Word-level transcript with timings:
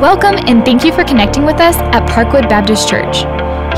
Welcome 0.00 0.36
and 0.46 0.62
thank 0.62 0.84
you 0.84 0.92
for 0.92 1.04
connecting 1.04 1.46
with 1.46 1.58
us 1.58 1.74
at 1.76 2.06
Parkwood 2.06 2.50
Baptist 2.50 2.86
Church. 2.86 3.20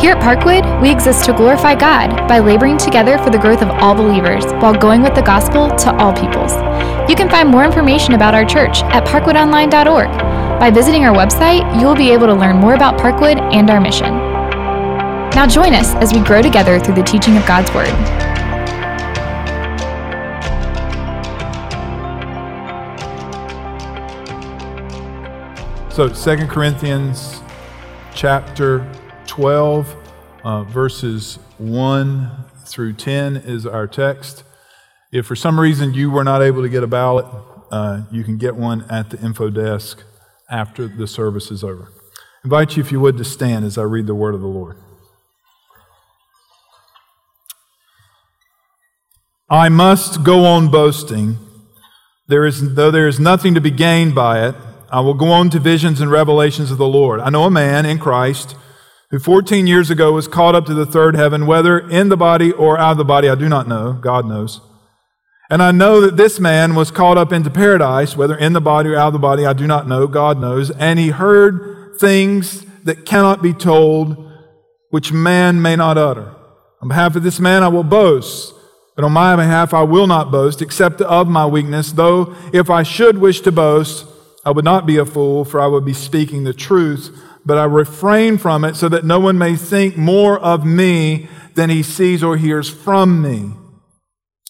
Here 0.01 0.17
at 0.17 0.21
Parkwood, 0.21 0.83
we 0.83 0.91
exist 0.91 1.25
to 1.27 1.33
glorify 1.33 1.77
God 1.77 2.27
by 2.27 2.41
laboring 2.41 2.77
together 2.77 3.19
for 3.19 3.31
the 3.31 3.39
growth 3.39 3.63
of 3.63 3.69
all 3.69 3.95
believers 3.95 4.45
while 4.55 4.75
going 4.75 5.01
with 5.01 5.15
the 5.15 5.23
gospel 5.23 5.71
to 5.77 5.95
all 5.95 6.13
peoples. 6.13 6.51
You 7.09 7.15
can 7.15 7.31
find 7.31 7.49
more 7.49 7.63
information 7.63 8.15
about 8.15 8.35
our 8.35 8.45
church 8.45 8.83
at 8.83 9.07
parkwoodonline.org. 9.07 10.09
By 10.59 10.73
visiting 10.73 11.05
our 11.05 11.15
website, 11.15 11.63
you 11.81 11.87
will 11.87 11.95
be 11.95 12.11
able 12.11 12.27
to 12.27 12.35
learn 12.35 12.57
more 12.57 12.75
about 12.75 12.99
Parkwood 12.99 13.41
and 13.55 13.71
our 13.71 13.81
mission. 13.81 14.13
Now 15.37 15.47
join 15.47 15.73
us 15.73 15.95
as 16.03 16.13
we 16.13 16.19
grow 16.19 16.43
together 16.43 16.81
through 16.81 16.97
the 16.97 17.05
teaching 17.05 17.37
of 17.37 17.47
God's 17.47 17.73
Word. 17.73 17.95
So, 25.99 26.13
Second 26.13 26.47
Corinthians 26.47 27.41
chapter 28.15 28.89
12, 29.27 29.97
uh, 30.45 30.63
verses 30.63 31.41
1 31.59 32.31
through 32.67 32.93
10 32.93 33.39
is 33.39 33.67
our 33.67 33.89
text. 33.89 34.45
If 35.11 35.27
for 35.27 35.35
some 35.35 35.59
reason 35.59 35.95
you 35.95 36.09
were 36.13 36.23
not 36.23 36.41
able 36.41 36.63
to 36.63 36.69
get 36.69 36.85
a 36.85 36.87
ballot, 36.87 37.27
uh, 37.73 38.03
you 38.13 38.23
can 38.23 38.39
get 38.39 38.55
one 38.55 38.89
at 38.89 39.11
the 39.11 39.21
info 39.21 39.51
desk 39.51 40.05
after 40.49 40.87
the 40.87 41.09
service 41.09 41.51
is 41.51 41.65
over. 41.65 41.89
I 41.91 42.45
invite 42.45 42.77
you, 42.77 42.81
if 42.85 42.93
you 42.93 43.01
would, 43.01 43.17
to 43.17 43.25
stand 43.25 43.65
as 43.65 43.77
I 43.77 43.83
read 43.83 44.07
the 44.07 44.15
word 44.15 44.37
of 44.37 44.41
the 44.41 44.47
Lord. 44.47 44.77
I 49.51 49.69
must 49.69 50.23
go 50.23 50.45
on 50.45 50.69
boasting. 50.69 51.39
There 52.29 52.47
is, 52.47 52.77
though 52.77 52.93
there 52.93 53.09
is 53.09 53.19
nothing 53.19 53.53
to 53.55 53.61
be 53.61 53.73
gained 53.73 54.15
by 54.15 54.47
it, 54.47 54.55
I 54.91 55.01
will 55.01 55.15
go 55.15 55.31
on 55.31 55.51
to 55.51 55.59
visions 55.59 56.01
and 56.01 56.11
revelations 56.11 56.71
of 56.71 56.79
the 56.79 56.89
Lord. 56.89 57.21
I 57.21 57.31
know 57.31 57.45
a 57.45 57.51
man 57.51 57.85
in 57.85 57.99
Christ 57.99 58.57
who 59.11 59.19
14 59.19 59.67
years 59.67 59.91
ago 59.91 60.13
was 60.13 60.29
caught 60.29 60.55
up 60.55 60.67
to 60.67 60.75
the 60.75 60.87
third 60.87 61.15
heaven, 61.15 61.47
whether 61.47 61.79
in 61.79 62.09
the 62.09 62.17
body 62.17 62.53
or 62.53 62.79
out 62.79 62.93
of 62.93 62.99
the 62.99 63.05
body, 63.05 63.29
I 63.29 63.35
do 63.35 63.49
not 63.49 63.67
know. 63.67 63.95
God 63.95 64.27
knows. 64.27 64.61
And 65.51 65.63
I 65.63 65.71
know 65.71 66.03
that 66.03 66.19
this 66.19 66.39
man 66.39 66.75
was 66.75 66.91
caught 66.91 67.17
up 67.17 67.33
into 67.33 67.49
paradise, 67.49 68.17
whether 68.17 68.37
in 68.37 68.53
the 68.53 68.61
body 68.61 68.91
or 68.91 68.97
out 68.97 69.09
of 69.09 69.13
the 69.15 69.19
body, 69.19 69.47
I 69.47 69.55
do 69.55 69.67
not 69.67 69.89
know. 69.89 70.07
God 70.07 70.39
knows. 70.39 70.71
And 70.71 70.99
he 70.99 71.09
heard 71.09 71.99
things 71.99 72.67
that 72.85 73.07
cannot 73.07 73.43
be 73.43 73.55
told, 73.55 74.31
which 74.91 75.11
man 75.11 75.63
may 75.63 75.75
not 75.75 75.97
utter. 75.97 76.35
On 76.83 76.89
behalf 76.89 77.17
of 77.17 77.23
this 77.23 77.41
man, 77.41 77.63
I 77.63 77.69
will 77.69 77.85
boast. 77.85 78.55
But 78.95 79.05
on 79.05 79.13
my 79.13 79.37
behalf, 79.37 79.73
I 79.73 79.85
will 79.85 80.07
not 80.07 80.31
boast, 80.31 80.61
except 80.61 81.01
of 81.01 81.29
my 81.29 81.47
weakness, 81.47 81.93
though 81.93 82.35
if 82.53 82.69
I 82.69 82.83
should 82.83 83.19
wish 83.19 83.41
to 83.43 83.53
boast, 83.53 84.05
I 84.49 84.51
would 84.51 84.65
not 84.65 84.87
be 84.87 84.97
a 84.97 85.05
fool, 85.05 85.45
for 85.45 85.61
I 85.61 85.67
would 85.67 85.85
be 85.85 85.93
speaking 85.93 86.45
the 86.45 86.55
truth, 86.55 87.15
but 87.45 87.59
I 87.59 87.65
refrain 87.65 88.39
from 88.39 88.65
it 88.65 88.77
so 88.77 88.89
that 88.89 89.05
no 89.05 89.21
one 89.21 89.37
may 89.37 89.57
think 89.57 89.99
more 89.99 90.39
of 90.39 90.65
me 90.65 91.29
than 91.55 91.69
he 91.69 91.83
sees 91.83 92.23
or 92.23 92.39
hears 92.39 92.67
from 92.67 93.21
me. 93.21 93.53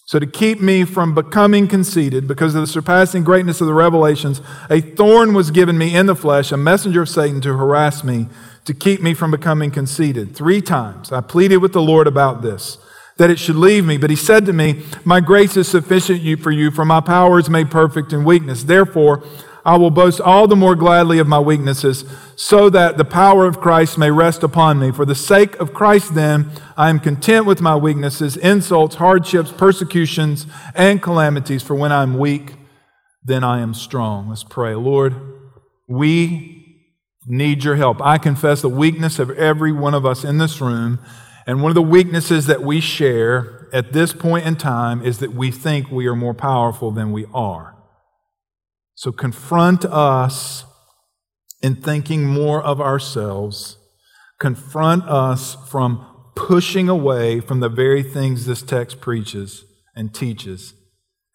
So, 0.07 0.21
to 0.21 0.27
keep 0.27 0.61
me 0.61 0.85
from 0.85 1.17
becoming 1.17 1.67
conceited, 1.67 2.29
because 2.29 2.55
of 2.55 2.61
the 2.61 2.69
surpassing 2.69 3.25
greatness 3.25 3.61
of 3.61 3.67
the 3.67 3.75
revelations, 3.75 4.41
a 4.71 4.81
thorn 4.81 5.35
was 5.35 5.51
given 5.51 5.77
me 5.77 5.97
in 5.97 6.07
the 6.07 6.15
flesh, 6.15 6.53
a 6.53 6.57
messenger 6.57 7.03
of 7.03 7.09
Satan 7.09 7.41
to 7.41 7.57
harass 7.57 8.05
me, 8.05 8.29
to 8.67 8.75
keep 8.75 9.03
me 9.03 9.15
from 9.15 9.33
becoming 9.33 9.73
conceited. 9.73 10.33
Three 10.37 10.61
times 10.61 11.11
I 11.11 11.23
pleaded 11.23 11.57
with 11.57 11.73
the 11.73 11.83
Lord 11.83 12.07
about 12.07 12.41
this, 12.41 12.79
that 13.17 13.31
it 13.31 13.41
should 13.41 13.57
leave 13.57 13.85
me. 13.85 13.99
But 13.99 14.11
he 14.11 14.17
said 14.17 14.47
to 14.47 14.53
me, 14.53 14.85
My 15.05 15.19
grace 15.19 15.57
is 15.57 15.67
sufficient 15.67 16.41
for 16.41 16.53
you, 16.53 16.71
for 16.71 16.85
my 16.85 17.01
power 17.01 17.41
is 17.41 17.51
made 17.51 17.69
perfect 17.69 18.13
in 18.13 18.25
weakness. 18.25 18.63
Therefore, 18.63 19.25
I 19.69 19.77
will 19.77 19.91
boast 19.91 20.19
all 20.19 20.49
the 20.49 20.57
more 20.57 20.75
gladly 20.75 21.19
of 21.19 21.29
my 21.29 21.39
weaknesses, 21.39 22.07
so 22.37 22.71
that 22.71 22.97
the 22.97 23.05
power 23.05 23.45
of 23.45 23.61
Christ 23.61 23.99
may 23.99 24.11
rest 24.11 24.43
upon 24.43 24.79
me. 24.79 24.93
For 24.93 25.05
the 25.05 25.15
sake 25.15 25.57
of 25.57 25.75
Christ, 25.75 26.15
then, 26.15 26.51
I 26.75 26.89
am 26.89 26.99
content 26.99 27.45
with 27.45 27.61
my 27.61 27.77
weaknesses, 27.77 28.39
insults, 28.39 28.95
hardships, 28.95 29.53
persecutions, 29.53 30.47
and 30.75 31.03
calamities. 31.03 31.63
For 31.63 31.75
when 31.75 31.93
I'm 31.93 32.19
weak, 32.19 32.55
then 33.23 33.45
I 33.45 33.61
am 33.61 33.75
strong. 33.75 34.31
Let's 34.31 34.43
pray. 34.43 34.75
Lord, 34.75 35.15
we 35.87 36.81
need 37.27 37.63
your 37.63 37.77
help. 37.77 38.01
I 38.01 38.17
confess 38.17 38.63
the 38.63 38.71
weakness 38.71 39.19
of 39.19 39.31
every 39.33 39.73
one 39.73 39.93
of 39.93 40.07
us 40.07 40.25
in 40.25 40.39
this 40.39 40.63
room. 40.63 40.99
And 41.47 41.63
one 41.63 41.71
of 41.71 41.75
the 41.75 41.83
weaknesses 41.83 42.47
that 42.47 42.63
we 42.63 42.81
share 42.81 43.69
at 43.75 43.93
this 43.93 44.15
point 44.15 44.47
in 44.47 44.57
time 44.57 45.03
is 45.03 45.19
that 45.19 45.35
we 45.35 45.51
think 45.51 45.91
we 45.91 46.07
are 46.07 46.17
more 46.17 46.33
powerful 46.33 46.91
than 46.91 47.13
we 47.13 47.27
are. 47.35 47.78
So 48.99 49.13
confront 49.13 49.85
us 49.85 50.65
in 51.63 51.77
thinking 51.77 52.27
more 52.27 52.61
of 52.61 52.81
ourselves. 52.81 53.77
Confront 54.41 55.05
us 55.05 55.57
from 55.71 56.05
pushing 56.35 56.89
away 56.89 57.39
from 57.39 57.61
the 57.61 57.69
very 57.69 58.03
things 58.03 58.45
this 58.45 58.61
text 58.61 59.01
preaches 59.01 59.65
and 59.95 60.13
teaches 60.13 60.75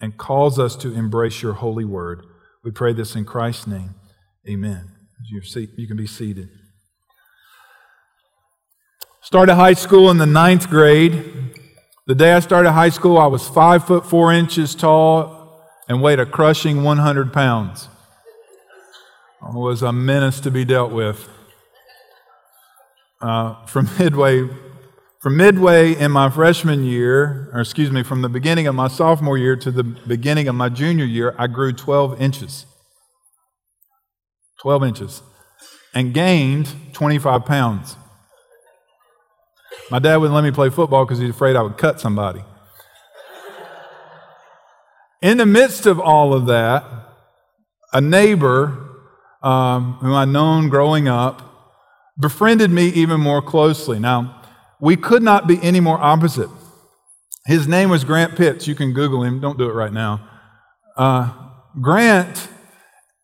and 0.02 0.18
calls 0.18 0.59
us 0.59 0.75
to 0.75 0.94
embrace 0.94 1.41
your 1.41 1.53
holy 1.53 1.85
word. 1.85 2.25
We 2.66 2.72
pray 2.72 2.91
this 2.91 3.16
in 3.16 3.23
Christ's 3.23 3.68
name. 3.68 3.96
Amen. 4.46 4.91
You 5.31 5.88
can 5.88 5.96
be 5.96 6.06
seated. 6.06 6.50
Started 9.22 9.56
high 9.56 9.72
school 9.72 10.12
in 10.12 10.18
the 10.18 10.25
ninth 10.25 10.69
grade. 10.69 11.56
The 12.07 12.16
day 12.16 12.34
I 12.34 12.41
started 12.41 12.73
high 12.73 12.90
school, 12.90 13.18
I 13.18 13.28
was 13.28 13.47
five 13.47 13.88
foot 13.88 14.06
four 14.06 14.34
inches 14.34 14.75
tall 14.75 15.32
and 15.93 16.01
weighed 16.01 16.19
a 16.19 16.25
crushing 16.25 16.81
100 16.81 17.31
pounds. 17.31 17.87
It 19.47 19.53
was 19.53 19.83
a 19.83 19.91
menace 19.91 20.39
to 20.39 20.49
be 20.49 20.65
dealt 20.65 20.91
with. 20.91 21.29
Uh, 23.21 23.63
from 23.67 23.87
midway, 23.99 24.49
from 25.21 25.37
midway 25.37 25.95
in 25.95 26.11
my 26.11 26.31
freshman 26.31 26.83
year, 26.83 27.51
or 27.53 27.61
excuse 27.61 27.91
me, 27.91 28.01
from 28.01 28.23
the 28.23 28.27
beginning 28.27 28.65
of 28.65 28.73
my 28.73 28.87
sophomore 28.87 29.37
year 29.37 29.55
to 29.55 29.69
the 29.69 29.83
beginning 29.83 30.47
of 30.47 30.55
my 30.55 30.67
junior 30.67 31.05
year, 31.05 31.35
I 31.37 31.45
grew 31.45 31.71
12 31.71 32.19
inches. 32.19 32.65
12 34.63 34.83
inches. 34.83 35.21
And 35.93 36.11
gained 36.11 36.73
25 36.93 37.45
pounds. 37.45 37.97
My 39.91 39.99
dad 39.99 40.15
wouldn't 40.15 40.33
let 40.33 40.43
me 40.43 40.49
play 40.49 40.71
football 40.71 41.05
because 41.05 41.19
he's 41.19 41.29
afraid 41.29 41.55
I 41.55 41.61
would 41.61 41.77
cut 41.77 41.99
somebody. 41.99 42.43
In 45.23 45.38
the 45.38 45.45
midst 45.45 45.85
of 45.85 46.01
all 46.01 46.34
of 46.34 46.47
that, 46.47 46.84
a 47.94 48.01
neighbor 48.01 48.78
um, 49.41 49.94
whom 50.01 50.13
I'd 50.13 50.28
known 50.28 50.67
growing 50.67 51.07
up 51.07 51.41
befriended 52.19 52.69
me 52.69 52.89
even 52.89 53.22
more 53.22 53.41
closely. 53.41 54.00
Now, 54.00 54.41
we 54.81 54.97
could 54.97 55.23
not 55.23 55.47
be 55.47 55.63
any 55.63 55.79
more 55.79 55.97
opposite. 55.97 56.50
His 57.45 57.69
name 57.69 57.89
was 57.89 58.03
Grant 58.03 58.35
Pitts. 58.35 58.67
You 58.67 58.75
can 58.75 58.91
Google 58.91 59.23
him. 59.23 59.39
Don't 59.39 59.57
do 59.57 59.69
it 59.69 59.73
right 59.73 59.94
now. 59.94 60.28
Uh, 60.97 61.31
Grant 61.79 62.50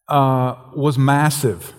uh, 0.07 0.55
was 0.77 0.97
massive. 0.97 1.73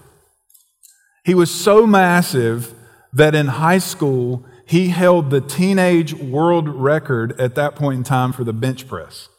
He 1.24 1.34
was 1.34 1.50
so 1.50 1.86
massive 1.86 2.74
that 3.14 3.34
in 3.34 3.46
high 3.46 3.78
school, 3.78 4.44
he 4.66 4.88
held 4.88 5.30
the 5.30 5.40
teenage 5.40 6.12
world 6.12 6.68
record 6.68 7.40
at 7.40 7.54
that 7.54 7.74
point 7.74 7.96
in 7.96 8.04
time 8.04 8.34
for 8.34 8.44
the 8.44 8.52
bench 8.52 8.86
press. 8.86 9.29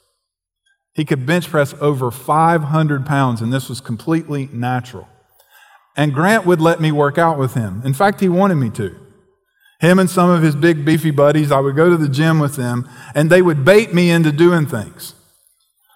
He 0.93 1.05
could 1.05 1.25
bench 1.25 1.49
press 1.49 1.73
over 1.79 2.11
500 2.11 3.05
pounds, 3.05 3.41
and 3.41 3.51
this 3.51 3.69
was 3.69 3.79
completely 3.79 4.49
natural. 4.51 5.07
And 5.95 6.13
Grant 6.13 6.45
would 6.45 6.61
let 6.61 6.79
me 6.81 6.91
work 6.91 7.17
out 7.17 7.37
with 7.37 7.53
him. 7.53 7.81
In 7.85 7.93
fact, 7.93 8.19
he 8.19 8.29
wanted 8.29 8.55
me 8.55 8.69
to. 8.71 8.95
Him 9.79 9.99
and 9.99 10.09
some 10.09 10.29
of 10.29 10.43
his 10.43 10.55
big, 10.55 10.85
beefy 10.85 11.11
buddies, 11.11 11.51
I 11.51 11.59
would 11.59 11.75
go 11.75 11.89
to 11.89 11.97
the 11.97 12.07
gym 12.09 12.39
with 12.39 12.55
them, 12.55 12.87
and 13.15 13.29
they 13.29 13.41
would 13.41 13.65
bait 13.65 13.93
me 13.93 14.11
into 14.11 14.31
doing 14.31 14.67
things. 14.67 15.15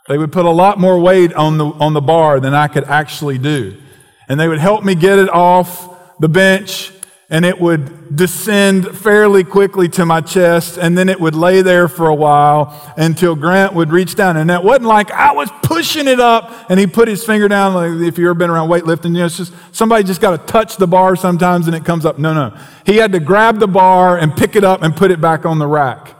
They 0.07 0.17
would 0.17 0.31
put 0.31 0.45
a 0.45 0.51
lot 0.51 0.79
more 0.79 1.00
weight 1.00 1.34
on 1.34 1.57
the, 1.57 1.66
on 1.66 1.94
the 1.94 2.01
bar 2.01 2.39
than 2.39 2.53
I 2.53 2.67
could 2.67 2.84
actually 2.85 3.38
do. 3.38 3.79
And 4.28 4.40
they 4.40 4.47
would 4.47 4.59
help 4.59 4.84
me 4.84 4.96
get 4.96 5.20
it 5.20 5.29
off 5.29 6.20
the 6.20 6.29
bench 6.29 6.91
and 7.29 7.43
it 7.43 7.59
would 7.59 8.16
descend 8.16 8.95
fairly 8.95 9.43
quickly 9.43 9.89
to 9.89 10.05
my 10.05 10.22
chest, 10.22 10.77
and 10.77 10.95
then 10.95 11.09
it 11.09 11.19
would 11.19 11.33
lay 11.33 11.63
there 11.63 11.87
for 11.87 12.07
a 12.07 12.13
while 12.13 12.93
until 12.97 13.35
Grant 13.35 13.73
would 13.73 13.91
reach 13.91 14.13
down. 14.13 14.37
And 14.37 14.51
it 14.51 14.63
wasn't 14.63 14.85
like 14.85 15.09
I 15.09 15.31
was 15.31 15.49
pushing 15.63 16.07
it 16.07 16.19
up, 16.19 16.69
and 16.69 16.79
he 16.79 16.85
put 16.85 17.07
his 17.07 17.25
finger 17.25 17.47
down. 17.47 17.73
Like 17.73 18.07
if 18.07 18.19
you've 18.19 18.27
ever 18.27 18.35
been 18.35 18.51
around 18.51 18.69
weightlifting, 18.69 19.05
you 19.05 19.19
know, 19.19 19.25
it's 19.25 19.37
just 19.37 19.53
somebody 19.72 20.03
just 20.03 20.22
got 20.22 20.39
to 20.39 20.51
touch 20.51 20.77
the 20.77 20.87
bar 20.87 21.16
sometimes, 21.16 21.66
and 21.66 21.75
it 21.75 21.83
comes 21.83 22.05
up. 22.05 22.19
No, 22.19 22.33
no, 22.33 22.55
he 22.85 22.97
had 22.97 23.11
to 23.13 23.19
grab 23.19 23.59
the 23.59 23.67
bar 23.67 24.17
and 24.17 24.35
pick 24.35 24.55
it 24.55 24.63
up 24.63 24.83
and 24.83 24.95
put 24.95 25.09
it 25.09 25.19
back 25.19 25.45
on 25.45 25.57
the 25.57 25.67
rack. 25.67 26.16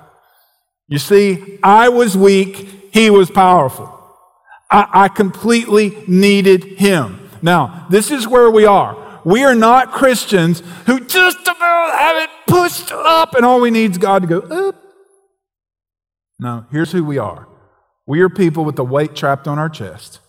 You 0.88 0.98
see, 0.98 1.60
I 1.62 1.90
was 1.90 2.18
weak; 2.18 2.90
he 2.92 3.12
was 3.12 3.30
powerful. 3.30 3.92
I, 4.72 4.88
I 4.92 5.08
completely 5.10 6.04
needed 6.08 6.64
him. 6.64 7.30
Now, 7.44 7.86
this 7.92 8.10
is 8.10 8.28
where 8.28 8.50
we 8.50 8.66
are. 8.66 9.05
We 9.26 9.44
are 9.44 9.56
not 9.56 9.92
Christians 9.92 10.62
who 10.86 11.00
just 11.00 11.42
about 11.42 11.98
have 11.98 12.24
it 12.24 12.30
pushed 12.48 12.92
up 12.92 13.34
and 13.34 13.44
all 13.44 13.60
we 13.60 13.72
need 13.72 13.92
is 13.92 13.98
God 13.98 14.22
to 14.22 14.28
go 14.28 14.40
up. 14.40 14.76
No, 16.40 16.66
here's 16.72 16.92
who 16.92 17.04
we 17.04 17.18
are. 17.18 17.48
We 18.06 18.22
are 18.22 18.30
people 18.30 18.64
with 18.64 18.76
the 18.76 18.86
weight 18.86 19.16
trapped 19.16 19.48
on 19.48 19.58
our 19.58 19.70
chest. 19.70 20.20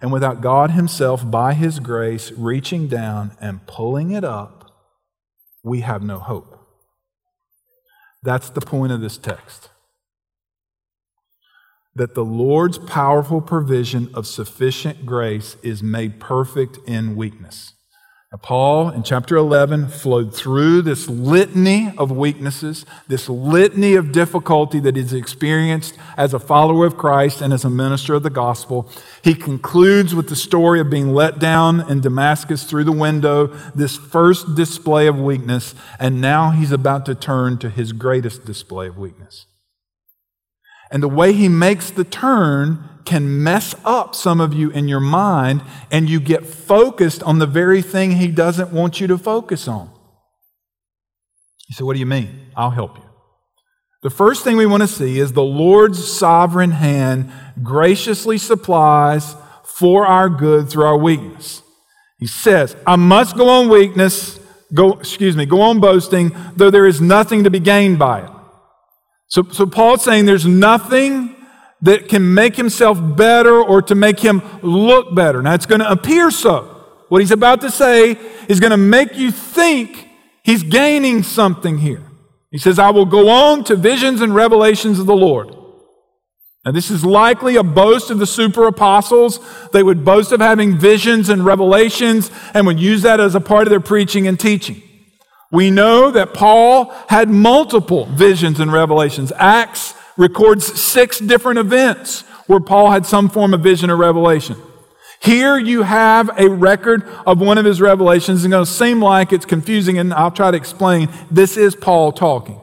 and 0.00 0.12
without 0.12 0.40
God 0.40 0.70
Himself, 0.70 1.28
by 1.30 1.52
His 1.52 1.78
grace, 1.78 2.32
reaching 2.32 2.88
down 2.88 3.32
and 3.40 3.66
pulling 3.66 4.12
it 4.12 4.24
up, 4.24 4.72
we 5.62 5.80
have 5.80 6.02
no 6.02 6.18
hope. 6.18 6.58
That's 8.22 8.50
the 8.50 8.60
point 8.60 8.92
of 8.92 9.00
this 9.00 9.18
text. 9.18 9.68
That 11.94 12.14
the 12.14 12.24
Lord's 12.24 12.78
powerful 12.78 13.40
provision 13.40 14.10
of 14.14 14.26
sufficient 14.26 15.04
grace 15.04 15.56
is 15.62 15.82
made 15.82 16.20
perfect 16.20 16.78
in 16.86 17.16
weakness. 17.16 17.74
Paul 18.38 18.90
in 18.90 19.02
chapter 19.02 19.36
11 19.36 19.88
flowed 19.88 20.32
through 20.32 20.82
this 20.82 21.08
litany 21.08 21.92
of 21.98 22.12
weaknesses, 22.12 22.86
this 23.08 23.28
litany 23.28 23.94
of 23.94 24.12
difficulty 24.12 24.78
that 24.78 24.94
he's 24.94 25.12
experienced 25.12 25.96
as 26.16 26.32
a 26.32 26.38
follower 26.38 26.86
of 26.86 26.96
Christ 26.96 27.40
and 27.40 27.52
as 27.52 27.64
a 27.64 27.70
minister 27.70 28.14
of 28.14 28.22
the 28.22 28.30
gospel. 28.30 28.88
He 29.24 29.34
concludes 29.34 30.14
with 30.14 30.28
the 30.28 30.36
story 30.36 30.78
of 30.78 30.88
being 30.88 31.12
let 31.12 31.40
down 31.40 31.90
in 31.90 32.02
Damascus 32.02 32.62
through 32.62 32.84
the 32.84 32.92
window, 32.92 33.48
this 33.74 33.96
first 33.96 34.54
display 34.54 35.08
of 35.08 35.18
weakness, 35.18 35.74
and 35.98 36.20
now 36.20 36.50
he's 36.50 36.70
about 36.70 37.06
to 37.06 37.16
turn 37.16 37.58
to 37.58 37.68
his 37.68 37.92
greatest 37.92 38.44
display 38.44 38.86
of 38.86 38.96
weakness. 38.96 39.46
And 40.92 41.02
the 41.02 41.08
way 41.08 41.32
he 41.32 41.48
makes 41.48 41.90
the 41.90 42.04
turn 42.04 42.89
can 43.04 43.42
mess 43.42 43.74
up 43.84 44.14
some 44.14 44.40
of 44.40 44.52
you 44.54 44.70
in 44.70 44.88
your 44.88 45.00
mind, 45.00 45.62
and 45.90 46.08
you 46.08 46.20
get 46.20 46.46
focused 46.46 47.22
on 47.22 47.38
the 47.38 47.46
very 47.46 47.82
thing 47.82 48.12
he 48.12 48.28
doesn't 48.28 48.72
want 48.72 49.00
you 49.00 49.06
to 49.06 49.18
focus 49.18 49.68
on. 49.68 49.90
You 51.68 51.74
say, 51.74 51.84
What 51.84 51.94
do 51.94 52.00
you 52.00 52.06
mean? 52.06 52.48
I'll 52.56 52.70
help 52.70 52.96
you. 52.98 53.04
The 54.02 54.10
first 54.10 54.44
thing 54.44 54.56
we 54.56 54.66
want 54.66 54.82
to 54.82 54.88
see 54.88 55.18
is 55.18 55.32
the 55.32 55.42
Lord's 55.42 56.10
sovereign 56.10 56.70
hand 56.70 57.30
graciously 57.62 58.38
supplies 58.38 59.36
for 59.62 60.06
our 60.06 60.28
good 60.28 60.70
through 60.70 60.84
our 60.84 60.96
weakness. 60.96 61.62
He 62.18 62.26
says, 62.26 62.76
I 62.86 62.96
must 62.96 63.36
go 63.36 63.48
on 63.48 63.68
weakness, 63.68 64.40
go, 64.72 64.92
excuse 64.92 65.36
me, 65.36 65.46
go 65.46 65.60
on 65.60 65.80
boasting, 65.80 66.34
though 66.56 66.70
there 66.70 66.86
is 66.86 67.00
nothing 67.00 67.44
to 67.44 67.50
be 67.50 67.60
gained 67.60 67.98
by 67.98 68.22
it. 68.22 68.30
So, 69.28 69.42
so 69.44 69.66
Paul's 69.66 70.02
saying 70.02 70.26
there's 70.26 70.46
nothing 70.46 71.36
that 71.82 72.08
can 72.08 72.34
make 72.34 72.56
himself 72.56 72.98
better 73.16 73.62
or 73.62 73.80
to 73.82 73.94
make 73.94 74.20
him 74.20 74.42
look 74.62 75.14
better. 75.14 75.42
Now, 75.42 75.54
it's 75.54 75.66
going 75.66 75.80
to 75.80 75.90
appear 75.90 76.30
so. 76.30 76.76
What 77.08 77.20
he's 77.20 77.30
about 77.30 77.60
to 77.62 77.70
say 77.70 78.12
is 78.48 78.60
going 78.60 78.70
to 78.70 78.76
make 78.76 79.16
you 79.16 79.30
think 79.30 80.08
he's 80.42 80.62
gaining 80.62 81.22
something 81.22 81.78
here. 81.78 82.02
He 82.50 82.58
says, 82.58 82.78
I 82.78 82.90
will 82.90 83.06
go 83.06 83.28
on 83.28 83.64
to 83.64 83.76
visions 83.76 84.20
and 84.20 84.34
revelations 84.34 84.98
of 84.98 85.06
the 85.06 85.16
Lord. 85.16 85.56
Now, 86.64 86.72
this 86.72 86.90
is 86.90 87.04
likely 87.04 87.56
a 87.56 87.62
boast 87.62 88.10
of 88.10 88.18
the 88.18 88.26
super 88.26 88.66
apostles. 88.66 89.40
They 89.72 89.82
would 89.82 90.04
boast 90.04 90.30
of 90.30 90.40
having 90.40 90.78
visions 90.78 91.30
and 91.30 91.44
revelations 91.44 92.30
and 92.52 92.66
would 92.66 92.78
use 92.78 93.02
that 93.02 93.18
as 93.18 93.34
a 93.34 93.40
part 93.40 93.62
of 93.62 93.70
their 93.70 93.80
preaching 93.80 94.26
and 94.26 94.38
teaching. 94.38 94.82
We 95.50 95.70
know 95.70 96.10
that 96.10 96.34
Paul 96.34 96.92
had 97.08 97.30
multiple 97.30 98.06
visions 98.06 98.60
and 98.60 98.72
revelations. 98.72 99.32
Acts 99.36 99.94
records 100.20 100.78
six 100.78 101.18
different 101.18 101.58
events 101.58 102.20
where 102.46 102.60
Paul 102.60 102.90
had 102.90 103.06
some 103.06 103.30
form 103.30 103.54
of 103.54 103.62
vision 103.62 103.88
or 103.88 103.96
revelation. 103.96 104.56
Here 105.22 105.58
you 105.58 105.82
have 105.82 106.30
a 106.38 106.48
record 106.48 107.04
of 107.26 107.40
one 107.40 107.56
of 107.56 107.64
his 107.64 107.80
revelations. 107.80 108.44
It's 108.44 108.50
going 108.50 108.64
to 108.64 108.70
seem 108.70 109.00
like 109.00 109.32
it's 109.32 109.46
confusing, 109.46 109.98
and 109.98 110.12
I'll 110.12 110.30
try 110.30 110.50
to 110.50 110.56
explain. 110.56 111.08
This 111.30 111.56
is 111.56 111.74
Paul 111.74 112.12
talking. 112.12 112.60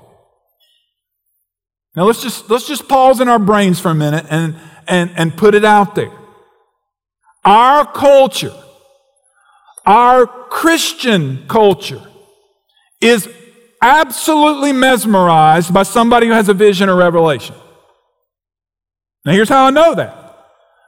Now 1.95 2.03
let's 2.03 2.21
just 2.21 2.47
let's 2.47 2.67
just 2.67 2.87
pause 2.87 3.21
in 3.21 3.27
our 3.27 3.39
brains 3.39 3.79
for 3.79 3.89
a 3.89 3.95
minute 3.95 4.27
and, 4.29 4.55
and, 4.87 5.09
and 5.15 5.35
put 5.35 5.55
it 5.55 5.65
out 5.65 5.95
there. 5.95 6.11
Our 7.43 7.91
culture, 7.91 8.53
our 9.83 10.27
Christian 10.27 11.47
culture, 11.47 12.01
is 13.01 13.27
absolutely 13.81 14.71
mesmerized 14.71 15.73
by 15.73 15.83
somebody 15.83 16.27
who 16.27 16.33
has 16.33 16.49
a 16.49 16.53
vision 16.53 16.89
or 16.89 16.95
revelation. 16.95 17.55
Now, 19.25 19.33
here's 19.33 19.49
how 19.49 19.65
I 19.65 19.69
know 19.71 19.95
that. 19.95 20.23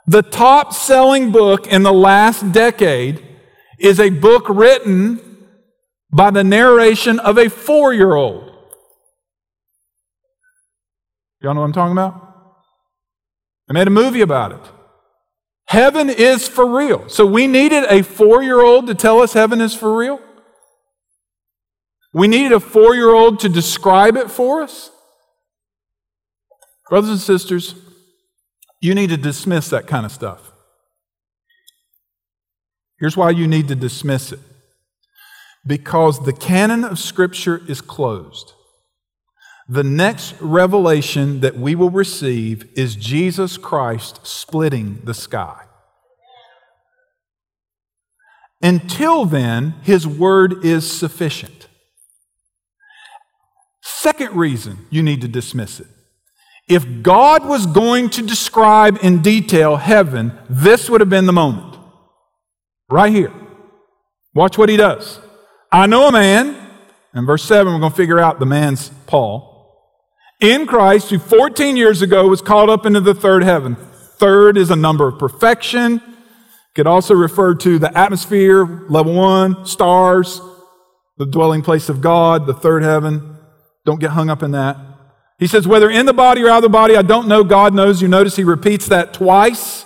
The 0.08 0.22
top 0.22 0.74
selling 0.74 1.32
book 1.32 1.68
in 1.68 1.84
the 1.84 1.94
last 1.94 2.52
decade 2.52 3.24
is 3.78 4.00
a 4.00 4.10
book 4.10 4.50
written 4.50 5.20
by 6.12 6.32
the 6.32 6.44
narration 6.44 7.20
of 7.20 7.38
a 7.38 7.50
four 7.50 7.94
year 7.94 8.14
old. 8.14 8.46
Y'all 11.42 11.54
know 11.54 11.62
what 11.62 11.68
I'm 11.68 11.74
talking 11.74 11.92
about? 11.92 12.30
I 13.70 13.74
made 13.74 13.88
a 13.88 13.92
movie 13.92 14.22
about 14.22 14.52
it. 14.52 14.62
Heaven 15.68 16.10
is 16.10 16.48
for 16.48 16.66
real. 16.66 17.08
So 17.10 17.26
we 17.26 17.46
needed 17.46 17.84
a 17.90 18.02
four 18.02 18.42
year 18.42 18.60
old 18.60 18.88
to 18.88 18.96
tell 18.96 19.22
us 19.22 19.34
heaven 19.34 19.62
is 19.62 19.76
for 19.76 19.96
real? 19.96 20.20
We 22.14 22.28
needed 22.28 22.52
a 22.52 22.60
four 22.60 22.96
year 22.96 23.14
old 23.14 23.40
to 23.42 23.50
describe 23.50 24.16
it 24.18 24.32
for 24.32 24.62
us. 24.62 24.92
Brothers 26.90 27.12
and 27.12 27.20
sisters, 27.20 27.76
you 28.82 28.96
need 28.96 29.10
to 29.10 29.18
dismiss 29.18 29.70
that 29.70 29.86
kind 29.86 30.06
of 30.06 30.12
stuff. 30.12 30.52
Here's 33.00 33.16
why 33.16 33.30
you 33.30 33.48
need 33.48 33.68
to 33.68 33.76
dismiss 33.76 34.32
it 34.32 34.40
because 35.66 36.26
the 36.26 36.34
canon 36.34 36.84
of 36.84 36.98
Scripture 36.98 37.62
is 37.68 37.82
closed. 37.82 38.54
The 39.68 39.84
next 39.84 40.34
revelation 40.42 41.42
that 41.42 41.58
we 41.58 41.76
will 41.76 41.92
receive 41.92 42.68
is 42.76 42.96
Jesus 42.96 43.58
Christ 43.58 44.26
splitting 44.26 45.02
the 45.04 45.14
sky. 45.14 45.66
Until 48.64 49.26
then, 49.26 49.76
His 49.84 50.08
word 50.08 50.66
is 50.66 50.92
sufficient. 50.92 51.69
Second 54.02 54.34
reason 54.34 54.86
you 54.90 55.04
need 55.04 55.20
to 55.22 55.28
dismiss 55.28 55.82
it. 55.82 55.88
If 56.70 57.02
God 57.02 57.46
was 57.46 57.66
going 57.66 58.10
to 58.12 58.22
describe 58.22 58.98
in 59.02 59.22
detail 59.22 59.76
heaven, 59.76 60.32
this 60.50 60.90
would 60.90 61.02
have 61.02 61.10
been 61.10 61.26
the 61.26 61.34
moment. 61.34 61.76
Right 62.90 63.12
here. 63.12 63.34
Watch 64.34 64.58
what 64.58 64.70
he 64.70 64.78
does. 64.78 65.20
I 65.70 65.86
know 65.86 66.08
a 66.08 66.14
man, 66.14 66.56
in 67.14 67.26
verse 67.26 67.44
7, 67.44 67.74
we're 67.74 67.80
going 67.80 67.92
to 67.92 67.98
figure 67.98 68.20
out 68.20 68.40
the 68.40 68.46
man's 68.46 68.90
Paul, 69.06 69.76
in 70.40 70.66
Christ 70.66 71.10
who 71.10 71.20
14 71.20 71.76
years 71.76 72.02
ago 72.02 72.26
was 72.30 72.42
called 72.42 72.70
up 72.70 72.86
into 72.86 73.02
the 73.02 73.14
third 73.14 73.44
heaven. 73.44 73.76
Third 73.76 74.56
is 74.58 74.72
a 74.72 74.78
number 74.78 75.10
of 75.10 75.20
perfection. 75.20 76.02
Could 76.74 76.88
also 76.88 77.16
refer 77.16 77.54
to 77.56 77.78
the 77.78 77.98
atmosphere, 77.98 78.86
level 78.88 79.14
one, 79.14 79.66
stars, 79.66 80.40
the 81.18 81.26
dwelling 81.26 81.64
place 81.64 81.90
of 81.90 82.00
God, 82.00 82.46
the 82.46 82.54
third 82.54 82.84
heaven. 82.84 83.36
Don't 83.86 84.00
get 84.00 84.12
hung 84.12 84.30
up 84.30 84.44
in 84.44 84.52
that. 84.52 84.78
He 85.38 85.48
says, 85.48 85.68
whether 85.68 85.90
in 85.90 86.06
the 86.06 86.14
body 86.14 86.44
or 86.44 86.50
out 86.50 86.58
of 86.58 86.64
the 86.64 86.70
body, 86.70 86.96
I 86.98 87.02
don't 87.02 87.28
know. 87.28 87.44
God 87.44 87.74
knows. 87.74 88.02
You 88.02 88.10
notice 88.10 88.36
he 88.36 88.44
repeats 88.44 88.88
that 88.88 89.14
twice 89.14 89.86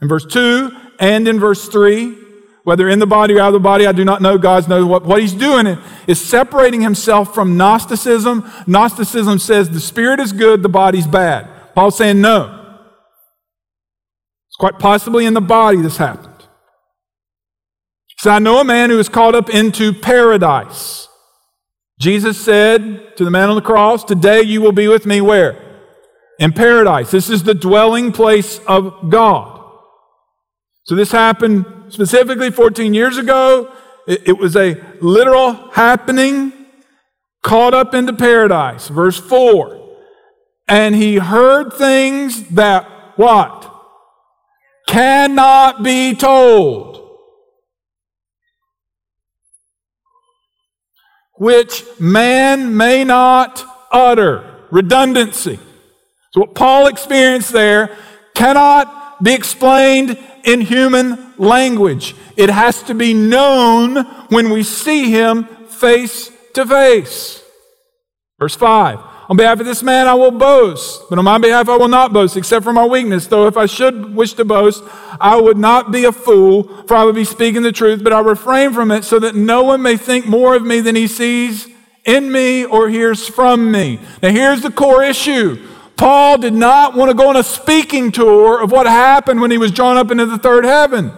in 0.00 0.08
verse 0.08 0.24
2 0.24 0.70
and 1.00 1.26
in 1.26 1.40
verse 1.40 1.68
3. 1.68 2.18
Whether 2.64 2.88
in 2.88 3.00
the 3.00 3.06
body 3.06 3.34
or 3.34 3.40
out 3.40 3.48
of 3.48 3.54
the 3.54 3.60
body, 3.60 3.88
I 3.88 3.92
do 3.92 4.04
not 4.04 4.22
know. 4.22 4.38
God 4.38 4.68
knows 4.68 4.84
what, 4.84 5.04
what 5.04 5.20
he's 5.20 5.32
doing 5.32 5.78
is 6.06 6.24
separating 6.24 6.80
himself 6.80 7.34
from 7.34 7.56
Gnosticism. 7.56 8.48
Gnosticism 8.68 9.40
says 9.40 9.70
the 9.70 9.80
spirit 9.80 10.20
is 10.20 10.32
good, 10.32 10.62
the 10.62 10.68
body's 10.68 11.08
bad. 11.08 11.48
Paul's 11.74 11.96
saying 11.96 12.20
no. 12.20 12.60
It's 14.48 14.56
quite 14.56 14.78
possibly 14.78 15.26
in 15.26 15.34
the 15.34 15.40
body 15.40 15.78
this 15.78 15.96
happened. 15.96 16.28
So 18.18 18.30
I 18.30 18.38
know 18.38 18.60
a 18.60 18.64
man 18.64 18.90
who 18.90 19.00
is 19.00 19.08
caught 19.08 19.34
up 19.34 19.50
into 19.50 19.92
paradise. 19.92 21.08
Jesus 22.02 22.36
said 22.44 23.16
to 23.16 23.24
the 23.24 23.30
man 23.30 23.48
on 23.48 23.54
the 23.54 23.62
cross, 23.62 24.02
Today 24.02 24.42
you 24.42 24.60
will 24.60 24.72
be 24.72 24.88
with 24.88 25.06
me 25.06 25.20
where? 25.20 25.56
In 26.40 26.52
paradise. 26.52 27.12
This 27.12 27.30
is 27.30 27.44
the 27.44 27.54
dwelling 27.54 28.10
place 28.10 28.58
of 28.66 29.08
God. 29.08 29.62
So 30.82 30.96
this 30.96 31.12
happened 31.12 31.64
specifically 31.90 32.50
14 32.50 32.92
years 32.92 33.18
ago. 33.18 33.72
It, 34.08 34.36
was 34.36 34.56
a 34.56 34.82
literal 35.00 35.52
happening 35.70 36.52
caught 37.40 37.72
up 37.72 37.94
into 37.94 38.14
paradise. 38.14 38.88
Verse 38.88 39.20
4. 39.20 39.78
And 40.66 40.96
he 40.96 41.18
heard 41.18 41.72
things 41.72 42.48
that 42.48 43.12
what? 43.14 43.72
Cannot 44.88 45.84
be 45.84 46.16
told. 46.16 46.91
Which 51.42 51.84
man 51.98 52.76
may 52.76 53.02
not 53.02 53.64
utter. 53.90 54.44
Redundancy. 54.70 55.58
So, 56.30 56.42
what 56.42 56.54
Paul 56.54 56.86
experienced 56.86 57.52
there 57.52 57.96
cannot 58.32 59.20
be 59.24 59.34
explained 59.34 60.16
in 60.44 60.60
human 60.60 61.34
language. 61.38 62.14
It 62.36 62.48
has 62.48 62.84
to 62.84 62.94
be 62.94 63.12
known 63.12 64.04
when 64.28 64.50
we 64.50 64.62
see 64.62 65.10
him 65.10 65.44
face 65.66 66.30
to 66.54 66.64
face. 66.64 67.42
Verse 68.38 68.54
5 68.54 69.11
On 69.32 69.36
behalf 69.36 69.60
of 69.60 69.64
this 69.64 69.82
man, 69.82 70.08
I 70.08 70.12
will 70.12 70.30
boast, 70.30 71.08
but 71.08 71.18
on 71.18 71.24
my 71.24 71.38
behalf, 71.38 71.66
I 71.66 71.78
will 71.78 71.88
not 71.88 72.12
boast, 72.12 72.36
except 72.36 72.64
for 72.64 72.72
my 72.74 72.84
weakness. 72.84 73.26
Though 73.26 73.46
if 73.46 73.56
I 73.56 73.64
should 73.64 74.14
wish 74.14 74.34
to 74.34 74.44
boast, 74.44 74.84
I 75.18 75.40
would 75.40 75.56
not 75.56 75.90
be 75.90 76.04
a 76.04 76.12
fool, 76.12 76.64
for 76.86 76.94
I 76.94 77.04
would 77.04 77.14
be 77.14 77.24
speaking 77.24 77.62
the 77.62 77.72
truth, 77.72 78.04
but 78.04 78.12
I 78.12 78.20
refrain 78.20 78.74
from 78.74 78.90
it 78.90 79.04
so 79.04 79.18
that 79.20 79.34
no 79.34 79.62
one 79.62 79.80
may 79.80 79.96
think 79.96 80.26
more 80.26 80.54
of 80.54 80.64
me 80.64 80.80
than 80.80 80.96
he 80.96 81.06
sees 81.06 81.66
in 82.04 82.30
me 82.30 82.66
or 82.66 82.90
hears 82.90 83.26
from 83.26 83.72
me. 83.72 84.00
Now, 84.22 84.32
here's 84.32 84.60
the 84.60 84.70
core 84.70 85.02
issue. 85.02 85.66
Paul 85.96 86.36
did 86.36 86.52
not 86.52 86.94
want 86.94 87.10
to 87.10 87.16
go 87.16 87.30
on 87.30 87.36
a 87.36 87.42
speaking 87.42 88.12
tour 88.12 88.60
of 88.60 88.70
what 88.70 88.84
happened 88.84 89.40
when 89.40 89.50
he 89.50 89.56
was 89.56 89.72
drawn 89.72 89.96
up 89.96 90.10
into 90.10 90.26
the 90.26 90.36
third 90.36 90.66
heaven. 90.66 91.10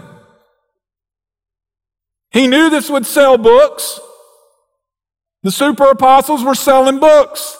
He 2.30 2.47
knew 2.47 2.71
this 2.71 2.88
would 2.88 3.06
sell 3.06 3.38
books. 3.38 3.99
The 5.42 5.50
super 5.50 5.87
apostles 5.87 6.44
were 6.44 6.54
selling 6.54 7.00
books. 7.00 7.59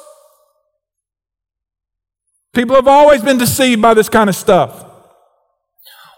People 2.55 2.77
have 2.77 2.89
always 2.89 3.21
been 3.23 3.39
deceived 3.39 3.83
by 3.83 3.95
this 3.95 4.09
kind 4.09 4.31
of 4.31 4.37
stuff. 4.37 4.85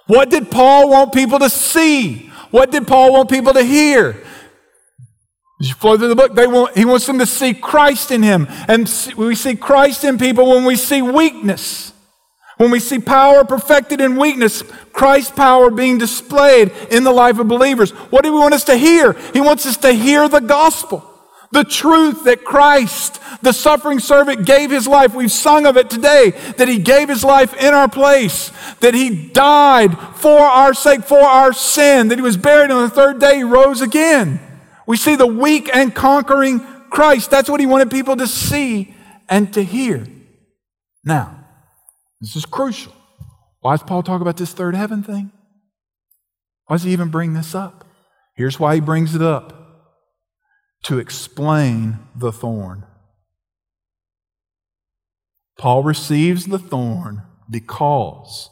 What 0.07 0.31
did 0.31 0.51
Paul 0.51 0.91
want 0.91 1.13
people 1.13 1.39
to 1.39 1.51
see? 1.51 2.31
What 2.51 2.71
did 2.71 2.87
Paul 2.87 3.13
want 3.13 3.29
people 3.29 3.53
to 3.55 3.63
hear? 3.63 4.23
As 5.61 5.69
you 5.69 5.75
flow 5.75 5.97
through 5.97 6.09
the 6.09 6.15
book, 6.15 6.37
want, 6.37 6.77
he 6.77 6.85
wants 6.85 7.07
them 7.07 7.19
to 7.19 7.27
see 7.27 7.55
Christ 7.55 8.11
in 8.11 8.23
him. 8.23 8.47
And 8.69 8.89
we 9.17 9.35
see 9.35 9.57
Christ 9.57 10.05
in 10.05 10.19
people 10.19 10.49
when 10.51 10.65
we 10.65 10.77
see 10.77 11.01
weakness. 11.01 11.93
When 12.59 12.71
we 12.71 12.81
see 12.81 12.99
power 12.99 13.45
perfected 13.45 14.01
in 14.01 14.17
weakness, 14.17 14.63
Christ's 14.93 15.31
power 15.31 15.71
being 15.71 15.99
displayed 15.99 16.73
in 16.91 17.05
the 17.05 17.13
life 17.13 17.39
of 17.39 17.49
believers. 17.49 17.91
What 17.91 18.25
do 18.25 18.33
we 18.33 18.39
want 18.39 18.55
us 18.55 18.65
to 18.65 18.77
hear? 18.77 19.13
He 19.33 19.41
wants 19.41 19.67
us 19.67 19.77
to 19.79 19.93
hear 19.93 20.29
the 20.29 20.41
gospel. 20.41 21.16
The 21.53 21.65
truth 21.65 22.25
that 22.25 22.45
Christ, 22.45 23.21
the 23.43 23.53
suffering 23.53 24.01
servant, 24.01 24.47
gave 24.47 24.71
his 24.71 24.87
life. 24.89 25.15
We've 25.15 25.31
sung 25.31 25.67
of 25.67 25.77
it 25.77 25.89
today, 25.89 26.31
that 26.57 26.69
he 26.69 26.79
gave 26.79 27.09
his 27.09 27.25
life 27.25 27.55
in 27.55 27.73
our 27.73 27.89
place, 27.89 28.51
that 28.81 28.95
he 28.95 29.29
died 29.29 29.97
for 30.17 30.41
our 30.41 30.75
sake, 30.75 31.05
for 31.05 31.21
our 31.21 31.53
sin, 31.53 32.09
that 32.09 32.19
he 32.19 32.23
was 32.23 32.37
buried 32.37 32.71
on 32.71 32.83
the 32.83 32.91
third 32.91 33.21
day, 33.21 33.37
he 33.37 33.45
rose 33.45 33.81
again. 33.81 34.41
We 34.87 34.97
see 34.97 35.17
the 35.17 35.27
weak 35.27 35.71
and 35.75 35.95
conquering 35.95 36.61
Christ. 36.91 37.31
That's 37.31 37.49
what 37.49 37.61
he 37.61 37.67
wanted 37.67 37.91
people 37.91 38.17
to 38.17 38.27
see 38.27 38.95
and 39.29 39.53
to 39.55 39.63
hear. 39.63 40.07
Now, 41.05 41.45
this 42.21 42.37
is 42.37 42.47
crucial. 42.47 42.93
Why 43.61 43.73
does 43.73 43.83
Paul 43.83 44.03
talk 44.03 44.21
about 44.21 44.37
this 44.37 44.53
third 44.53 44.75
heaven 44.75 45.03
thing? 45.03 45.33
Why 46.67 46.77
does 46.77 46.85
he 46.85 46.93
even 46.93 47.09
bring 47.09 47.35
this 47.35 47.55
up? 47.55 47.85
Here's 48.35 48.61
why 48.61 48.75
he 48.75 48.81
brings 48.81 49.15
it 49.15 49.23
up 49.23 49.66
to 50.87 51.01
explain 51.01 51.99
the 52.15 52.31
thorn. 52.31 52.85
Paul 55.59 55.83
receives 55.83 56.47
the 56.47 56.61
thorn 56.61 57.23
because 57.51 58.51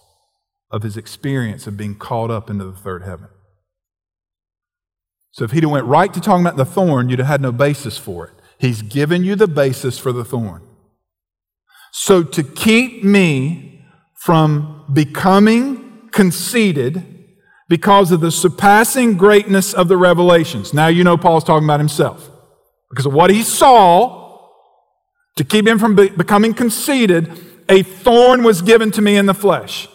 of 0.69 0.83
his 0.83 0.97
experience 0.97 1.69
of 1.69 1.77
being 1.77 1.95
caught 1.95 2.33
up 2.33 2.51
into 2.51 2.65
the 2.65 2.77
third 2.77 3.05
heaven. 3.05 3.29
So 5.31 5.45
if 5.45 5.53
he'd 5.53 5.63
have 5.63 5.71
went 5.71 5.87
right 5.87 6.13
to 6.13 6.21
talking 6.21 6.45
about 6.45 6.57
the 6.57 6.65
thorn, 6.65 7.09
you'd 7.09 7.21
have 7.21 7.29
had 7.29 7.41
no 7.41 7.53
basis 7.53 7.99
for 7.99 8.27
it. 8.27 8.33
He's 8.59 8.83
given 8.83 9.23
you 9.23 9.37
the 9.37 9.47
basis 9.47 9.97
for 9.97 10.11
the 10.13 10.25
thorn. 10.25 10.63
So 11.93 12.25
to 12.25 12.43
keep 12.43 13.05
me 13.05 13.85
from 14.17 14.87
becoming 14.93 16.09
conceited 16.11 17.14
because 17.69 18.13
of 18.13 18.21
the 18.21 18.31
surpassing 18.31 19.17
greatness 19.17 19.73
of 19.73 19.89
the 19.89 19.97
revelations. 19.97 20.75
Now 20.75 20.89
you 20.89 21.05
know 21.05 21.17
Paul's 21.17 21.45
talking 21.45 21.67
about 21.67 21.81
himself. 21.81 22.31
Because 22.91 23.07
of 23.07 23.13
what 23.13 23.31
he 23.31 23.43
saw, 23.43 24.25
to 25.37 25.45
keep 25.45 25.67
him 25.67 25.79
from 25.79 25.97
be- 25.97 26.11
becoming 26.11 26.55
conceited, 26.55 27.31
a 27.69 27.83
thorn 27.83 28.43
was 28.43 28.63
given 28.63 28.91
to 28.93 29.03
me 29.03 29.17
in 29.17 29.27
the 29.27 29.35
flesh. 29.35 29.89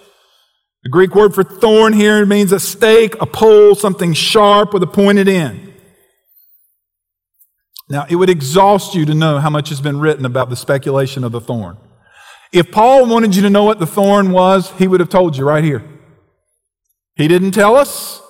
The 0.84 0.90
Greek 0.90 1.14
word 1.14 1.36
for 1.36 1.44
thorn 1.44 1.94
here 1.94 2.26
means 2.26 2.52
a 2.52 2.60
stake, 2.60 3.16
a 3.22 3.26
pole, 3.26 3.76
something 3.76 4.14
sharp 4.14 4.74
with 4.74 4.84
a 4.84 4.88
pointed 4.88 5.28
end. 5.28 5.74
Now, 7.90 8.06
it 8.10 8.16
would 8.16 8.30
exhaust 8.30 8.96
you 8.96 9.06
to 9.06 9.16
know 9.16 9.40
how 9.40 9.50
much 9.50 9.70
has 9.70 9.82
been 9.82 10.00
written 10.00 10.26
about 10.26 10.50
the 10.50 10.56
speculation 10.56 11.24
of 11.24 11.32
the 11.32 11.42
thorn. 11.42 11.78
If 12.52 12.72
Paul 12.72 13.08
wanted 13.08 13.36
you 13.36 13.42
to 13.44 13.50
know 13.50 13.64
what 13.64 13.80
the 13.80 13.88
thorn 13.88 14.32
was, 14.32 14.72
he 14.74 14.88
would 14.88 15.00
have 15.00 15.10
told 15.10 15.38
you 15.38 15.46
right 15.46 15.64
here. 15.64 15.84
He 17.20 17.28
didn't 17.28 17.52
tell 17.52 17.76
us. 17.76 18.22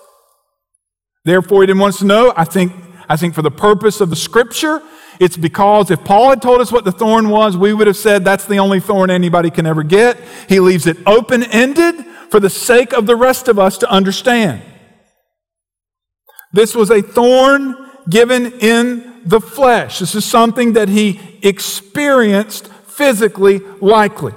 Therefore, 1.24 1.62
he 1.62 1.68
didn't 1.68 1.80
want 1.80 1.94
us 1.94 2.00
to 2.00 2.06
know. 2.06 2.34
I 2.36 2.44
think, 2.44 2.74
I 3.08 3.18
think 3.18 3.36
for 3.36 3.44
the 3.44 3.52
purpose 3.52 4.02
of 4.02 4.10
the 4.10 4.16
scripture, 4.16 4.82
it's 5.20 5.38
because 5.38 5.92
if 5.92 6.04
Paul 6.04 6.32
had 6.32 6.42
told 6.42 6.60
us 6.60 6.72
what 6.72 6.86
the 6.86 6.92
thorn 6.92 7.30
was, 7.30 7.56
we 7.56 7.72
would 7.72 7.86
have 7.86 7.96
said 7.96 8.26
that's 8.26 8.46
the 8.46 8.58
only 8.58 8.80
thorn 8.80 9.12
anybody 9.12 9.52
can 9.52 9.68
ever 9.68 9.84
get. 9.84 10.20
He 10.48 10.60
leaves 10.60 10.88
it 10.88 10.98
open 11.06 11.44
ended 11.44 12.04
for 12.32 12.40
the 12.40 12.50
sake 12.50 12.92
of 12.92 13.06
the 13.06 13.16
rest 13.16 13.48
of 13.48 13.60
us 13.60 13.78
to 13.78 13.92
understand. 13.92 14.64
This 16.52 16.74
was 16.74 16.90
a 16.90 17.04
thorn 17.04 17.76
given 18.10 18.54
in 18.54 19.22
the 19.24 19.40
flesh. 19.40 20.00
This 20.00 20.16
is 20.16 20.26
something 20.26 20.74
that 20.74 20.90
he 20.90 21.20
experienced 21.44 22.70
physically, 22.88 23.60
likely. 23.82 24.34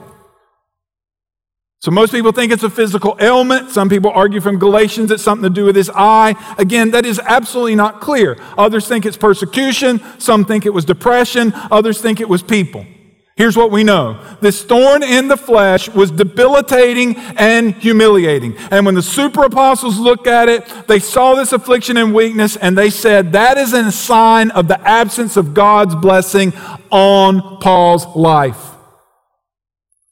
So 1.82 1.90
most 1.90 2.12
people 2.12 2.30
think 2.30 2.52
it's 2.52 2.62
a 2.62 2.70
physical 2.70 3.16
ailment. 3.18 3.70
Some 3.70 3.88
people 3.88 4.12
argue 4.12 4.40
from 4.40 4.60
Galatians 4.60 5.10
it's 5.10 5.24
something 5.24 5.42
to 5.42 5.52
do 5.52 5.64
with 5.64 5.74
his 5.74 5.90
eye. 5.92 6.36
Again, 6.56 6.92
that 6.92 7.04
is 7.04 7.18
absolutely 7.18 7.74
not 7.74 8.00
clear. 8.00 8.38
Others 8.56 8.86
think 8.86 9.04
it's 9.04 9.16
persecution. 9.16 10.00
Some 10.20 10.44
think 10.44 10.64
it 10.64 10.72
was 10.72 10.84
depression. 10.84 11.52
Others 11.72 12.00
think 12.00 12.20
it 12.20 12.28
was 12.28 12.40
people. 12.40 12.86
Here's 13.34 13.56
what 13.56 13.72
we 13.72 13.82
know. 13.82 14.22
This 14.40 14.62
thorn 14.62 15.02
in 15.02 15.26
the 15.26 15.36
flesh 15.36 15.88
was 15.88 16.12
debilitating 16.12 17.16
and 17.16 17.74
humiliating. 17.74 18.56
And 18.70 18.86
when 18.86 18.94
the 18.94 19.02
super 19.02 19.42
apostles 19.42 19.98
looked 19.98 20.28
at 20.28 20.48
it, 20.48 20.64
they 20.86 21.00
saw 21.00 21.34
this 21.34 21.52
affliction 21.52 21.96
and 21.96 22.14
weakness 22.14 22.54
and 22.54 22.78
they 22.78 22.90
said, 22.90 23.32
that 23.32 23.58
is 23.58 23.72
a 23.72 23.90
sign 23.90 24.52
of 24.52 24.68
the 24.68 24.80
absence 24.88 25.36
of 25.36 25.52
God's 25.52 25.96
blessing 25.96 26.52
on 26.92 27.58
Paul's 27.58 28.06
life. 28.14 28.71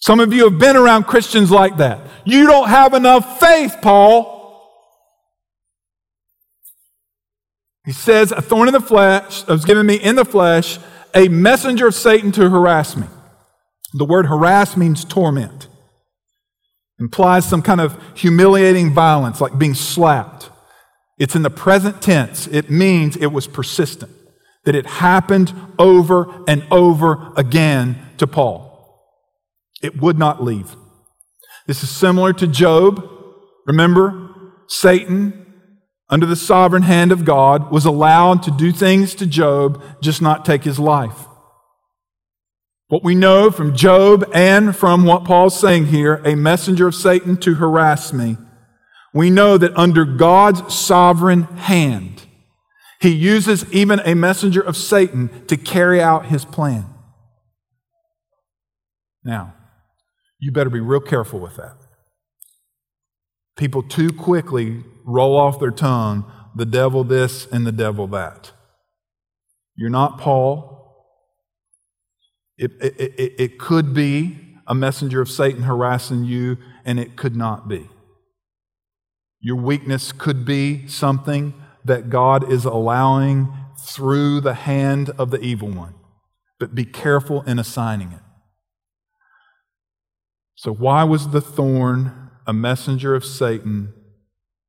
Some 0.00 0.18
of 0.18 0.32
you 0.32 0.44
have 0.44 0.58
been 0.58 0.76
around 0.76 1.04
Christians 1.04 1.50
like 1.50 1.76
that. 1.76 2.00
You 2.24 2.46
don't 2.46 2.68
have 2.68 2.94
enough 2.94 3.38
faith, 3.38 3.76
Paul. 3.82 4.40
He 7.84 7.92
says, 7.92 8.32
A 8.32 8.40
thorn 8.40 8.68
in 8.68 8.74
the 8.74 8.80
flesh 8.80 9.46
was 9.46 9.64
given 9.64 9.86
me 9.86 9.96
in 9.96 10.16
the 10.16 10.24
flesh, 10.24 10.78
a 11.14 11.28
messenger 11.28 11.88
of 11.88 11.94
Satan 11.94 12.32
to 12.32 12.48
harass 12.48 12.96
me. 12.96 13.06
The 13.92 14.04
word 14.04 14.26
harass 14.26 14.76
means 14.76 15.04
torment, 15.04 15.66
implies 16.98 17.44
some 17.44 17.60
kind 17.60 17.80
of 17.80 18.00
humiliating 18.14 18.94
violence, 18.94 19.40
like 19.40 19.58
being 19.58 19.74
slapped. 19.74 20.50
It's 21.18 21.34
in 21.34 21.42
the 21.42 21.50
present 21.50 22.00
tense, 22.00 22.46
it 22.46 22.70
means 22.70 23.16
it 23.16 23.32
was 23.32 23.46
persistent, 23.46 24.12
that 24.64 24.74
it 24.74 24.86
happened 24.86 25.52
over 25.78 26.42
and 26.48 26.64
over 26.70 27.32
again 27.36 27.98
to 28.18 28.26
Paul. 28.26 28.69
It 29.80 30.00
would 30.00 30.18
not 30.18 30.42
leave. 30.42 30.76
This 31.66 31.82
is 31.82 31.90
similar 31.90 32.32
to 32.34 32.46
Job. 32.46 33.08
Remember, 33.66 34.52
Satan, 34.68 35.46
under 36.08 36.26
the 36.26 36.36
sovereign 36.36 36.82
hand 36.82 37.12
of 37.12 37.24
God, 37.24 37.70
was 37.70 37.84
allowed 37.84 38.42
to 38.44 38.50
do 38.50 38.72
things 38.72 39.14
to 39.16 39.26
Job, 39.26 39.82
just 40.00 40.20
not 40.20 40.44
take 40.44 40.64
his 40.64 40.78
life. 40.78 41.26
What 42.88 43.04
we 43.04 43.14
know 43.14 43.52
from 43.52 43.76
Job 43.76 44.28
and 44.34 44.74
from 44.74 45.04
what 45.04 45.24
Paul's 45.24 45.58
saying 45.58 45.86
here, 45.86 46.16
a 46.24 46.34
messenger 46.34 46.88
of 46.88 46.94
Satan 46.94 47.36
to 47.38 47.54
harass 47.54 48.12
me, 48.12 48.36
we 49.14 49.30
know 49.30 49.56
that 49.58 49.76
under 49.76 50.04
God's 50.04 50.74
sovereign 50.74 51.42
hand, 51.42 52.22
he 53.00 53.10
uses 53.10 53.64
even 53.72 54.00
a 54.00 54.14
messenger 54.14 54.60
of 54.60 54.76
Satan 54.76 55.46
to 55.46 55.56
carry 55.56 56.02
out 56.02 56.26
his 56.26 56.44
plan. 56.44 56.84
Now, 59.24 59.54
you 60.40 60.50
better 60.50 60.70
be 60.70 60.80
real 60.80 61.00
careful 61.00 61.38
with 61.38 61.56
that. 61.56 61.76
People 63.56 63.82
too 63.82 64.10
quickly 64.10 64.82
roll 65.04 65.36
off 65.36 65.60
their 65.60 65.70
tongue 65.70 66.30
the 66.54 66.66
devil 66.66 67.04
this 67.04 67.46
and 67.46 67.66
the 67.66 67.72
devil 67.72 68.06
that. 68.08 68.52
You're 69.76 69.90
not 69.90 70.18
Paul. 70.18 70.78
It, 72.58 72.72
it, 72.80 72.94
it, 72.98 73.34
it 73.38 73.58
could 73.58 73.94
be 73.94 74.38
a 74.66 74.74
messenger 74.74 75.20
of 75.20 75.30
Satan 75.30 75.62
harassing 75.62 76.24
you, 76.24 76.58
and 76.84 76.98
it 77.00 77.16
could 77.16 77.36
not 77.36 77.68
be. 77.68 77.88
Your 79.40 79.56
weakness 79.56 80.12
could 80.12 80.44
be 80.44 80.86
something 80.86 81.54
that 81.84 82.10
God 82.10 82.50
is 82.50 82.64
allowing 82.64 83.52
through 83.78 84.40
the 84.40 84.54
hand 84.54 85.10
of 85.10 85.30
the 85.30 85.40
evil 85.40 85.68
one. 85.68 85.94
But 86.58 86.74
be 86.74 86.84
careful 86.84 87.42
in 87.42 87.58
assigning 87.58 88.12
it. 88.12 88.20
So, 90.60 90.74
why 90.74 91.04
was 91.04 91.30
the 91.30 91.40
thorn 91.40 92.30
a 92.46 92.52
messenger 92.52 93.14
of 93.14 93.24
Satan 93.24 93.94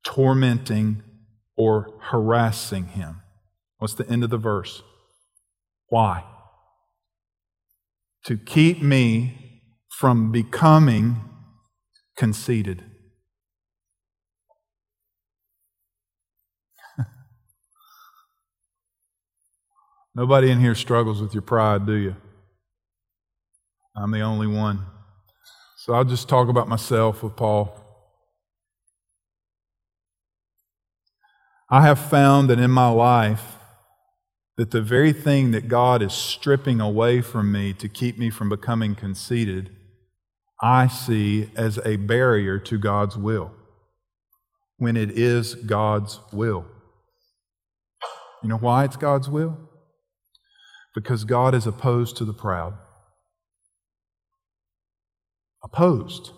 tormenting 0.04 1.02
or 1.56 1.98
harassing 2.00 2.86
him? 2.86 3.20
What's 3.76 3.94
the 3.94 4.08
end 4.08 4.24
of 4.24 4.30
the 4.30 4.38
verse? 4.38 4.82
Why? 5.88 6.24
to 8.24 8.36
keep 8.36 8.80
me 8.80 9.62
from 9.88 10.30
becoming 10.30 11.16
conceited. 12.16 12.84
Nobody 20.14 20.50
in 20.50 20.60
here 20.60 20.74
struggles 20.74 21.20
with 21.20 21.34
your 21.34 21.42
pride, 21.42 21.84
do 21.86 21.94
you? 21.94 22.16
I'm 23.96 24.10
the 24.12 24.20
only 24.20 24.46
one. 24.46 24.86
So 25.84 25.94
I'll 25.94 26.04
just 26.04 26.28
talk 26.28 26.48
about 26.48 26.68
myself 26.68 27.24
with 27.24 27.34
Paul. 27.34 27.76
I 31.68 31.82
have 31.82 31.98
found 31.98 32.48
that 32.50 32.60
in 32.60 32.70
my 32.70 32.88
life, 32.88 33.56
that 34.56 34.70
the 34.70 34.80
very 34.80 35.12
thing 35.12 35.50
that 35.50 35.66
God 35.66 36.00
is 36.00 36.12
stripping 36.12 36.80
away 36.80 37.20
from 37.20 37.50
me 37.50 37.72
to 37.72 37.88
keep 37.88 38.16
me 38.16 38.30
from 38.30 38.48
becoming 38.48 38.94
conceited, 38.94 39.74
I 40.62 40.86
see 40.86 41.50
as 41.56 41.80
a 41.84 41.96
barrier 41.96 42.60
to 42.60 42.78
God's 42.78 43.16
will 43.16 43.50
when 44.76 44.96
it 44.96 45.10
is 45.10 45.56
God's 45.56 46.20
will. 46.32 46.64
You 48.44 48.50
know 48.50 48.58
why 48.58 48.84
it's 48.84 48.94
God's 48.94 49.28
will? 49.28 49.58
Because 50.94 51.24
God 51.24 51.56
is 51.56 51.66
opposed 51.66 52.16
to 52.18 52.24
the 52.24 52.32
proud. 52.32 52.74
Opposed. 55.64 56.30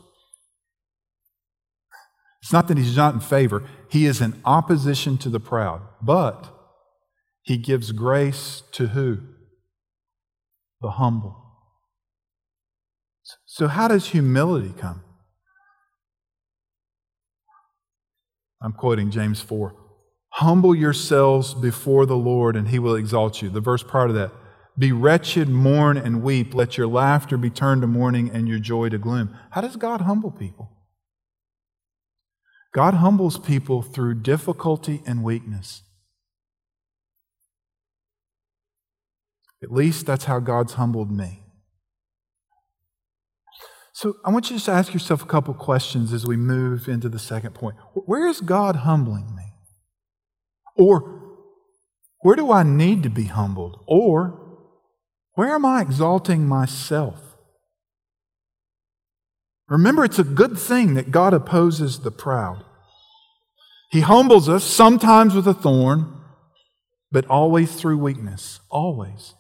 It's 2.43 2.53
not 2.53 2.69
that 2.69 2.77
he's 2.77 2.97
not 2.97 3.15
in 3.15 3.21
favor, 3.21 3.65
he 3.91 4.05
is 4.05 4.21
in 4.21 4.41
opposition 4.45 5.17
to 5.19 5.31
the 5.31 5.41
proud. 5.41 5.81
But 6.03 6.55
he 7.43 7.57
gives 7.57 7.93
grace 7.93 8.63
to 8.73 8.89
who? 8.89 9.19
The 10.81 10.91
humble. 10.93 11.41
So, 13.47 13.69
how 13.69 13.89
does 13.89 14.09
humility 14.09 14.75
come? 14.79 15.03
I'm 18.61 18.73
quoting 18.73 19.11
James 19.11 19.41
4. 19.41 19.75
Humble 20.31 20.75
yourselves 20.75 21.55
before 21.55 22.07
the 22.07 22.17
Lord, 22.17 22.57
and 22.57 22.69
he 22.69 22.79
will 22.79 22.97
exalt 22.97 23.41
you. 23.41 23.49
The 23.49 23.61
verse 23.61 23.83
prior 23.83 24.09
to 24.09 24.13
that. 24.15 24.33
Be 24.77 24.91
wretched, 24.91 25.49
mourn, 25.49 25.97
and 25.97 26.23
weep. 26.23 26.55
Let 26.55 26.77
your 26.77 26.89
laughter 26.89 27.37
be 27.37 27.51
turned 27.51 27.83
to 27.83 27.87
mourning 27.87 28.31
and 28.31 28.49
your 28.49 28.59
joy 28.59 28.89
to 28.89 28.99
gloom. 28.99 29.37
How 29.51 29.61
does 29.61 29.77
God 29.77 30.01
humble 30.03 30.33
people? 30.33 30.73
God 32.75 32.95
humbles 32.95 33.39
people 33.39 33.83
through 33.83 34.23
difficulty 34.23 35.01
and 35.07 35.23
weakness. 35.23 35.83
At 39.63 39.71
least 39.71 40.07
that's 40.07 40.25
how 40.25 40.41
God's 40.41 40.75
humbled 40.75 41.11
me. 41.11 41.45
So 43.93 44.17
I 44.25 44.31
want 44.31 44.51
you 44.51 44.59
to 44.59 44.71
ask 44.73 44.93
yourself 44.93 45.23
a 45.23 45.27
couple 45.27 45.55
questions 45.55 46.13
as 46.13 46.27
we 46.27 46.37
move 46.37 46.89
into 46.89 47.09
the 47.09 47.21
second 47.21 47.55
point. 47.55 47.77
Where 47.95 48.27
is 48.27 48.41
God 48.41 48.77
humbling 48.77 49.37
me? 49.37 49.53
Or 50.77 51.39
where 52.23 52.35
do 52.35 52.51
I 52.51 52.65
need 52.65 53.05
to 53.05 53.09
be 53.09 53.25
humbled? 53.25 53.85
Or 53.87 54.44
where 55.35 55.55
am 55.55 55.65
I 55.65 55.81
exalting 55.81 56.47
myself? 56.47 57.21
Remember, 59.69 60.05
it's 60.05 60.19
a 60.19 60.25
good 60.25 60.59
thing 60.59 60.95
that 60.95 61.11
God 61.11 61.33
opposes 61.33 62.01
the 62.01 62.11
proud. 62.11 62.65
He 63.91 64.01
humbles 64.01 64.49
us, 64.49 64.65
sometimes 64.65 65.35
with 65.35 65.47
a 65.47 65.55
thorn, 65.55 66.21
but 67.11 67.27
always 67.27 67.75
through 67.75 67.99
weakness. 67.99 68.61
Always. 68.71 69.35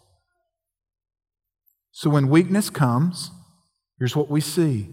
So 1.93 2.11
when 2.11 2.29
weakness 2.29 2.71
comes, 2.71 3.31
here's 3.99 4.17
what 4.17 4.31
we 4.31 4.41
see 4.41 4.91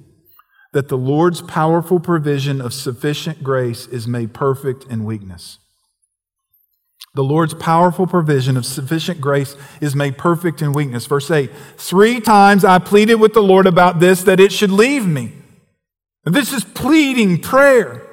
that 0.73 0.87
the 0.87 0.97
Lord's 0.97 1.41
powerful 1.41 1.99
provision 1.99 2.61
of 2.61 2.73
sufficient 2.73 3.43
grace 3.43 3.87
is 3.87 4.07
made 4.07 4.33
perfect 4.33 4.85
in 4.85 5.03
weakness. 5.03 5.57
The 7.13 7.23
Lord's 7.23 7.53
powerful 7.53 8.07
provision 8.07 8.55
of 8.55 8.65
sufficient 8.65 9.19
grace 9.19 9.57
is 9.81 9.95
made 9.95 10.17
perfect 10.17 10.61
in 10.61 10.71
weakness. 10.71 11.05
Verse 11.05 11.29
8 11.29 11.51
Three 11.77 12.21
times 12.21 12.63
I 12.63 12.79
pleaded 12.79 13.15
with 13.15 13.33
the 13.33 13.43
Lord 13.43 13.67
about 13.67 13.99
this, 13.99 14.23
that 14.23 14.39
it 14.39 14.51
should 14.51 14.71
leave 14.71 15.05
me. 15.05 15.33
This 16.23 16.53
is 16.53 16.63
pleading 16.63 17.41
prayer. 17.41 18.07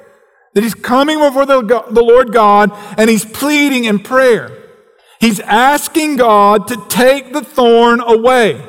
That 0.53 0.63
he's 0.63 0.73
coming 0.73 1.19
before 1.19 1.45
the, 1.45 1.61
the 1.61 2.03
Lord 2.03 2.33
God 2.33 2.71
and 2.97 3.09
he's 3.09 3.23
pleading 3.23 3.85
in 3.85 3.99
prayer. 3.99 4.51
He's 5.19 5.39
asking 5.41 6.17
God 6.17 6.67
to 6.69 6.85
take 6.89 7.33
the 7.33 7.43
thorn 7.43 8.01
away. 8.01 8.65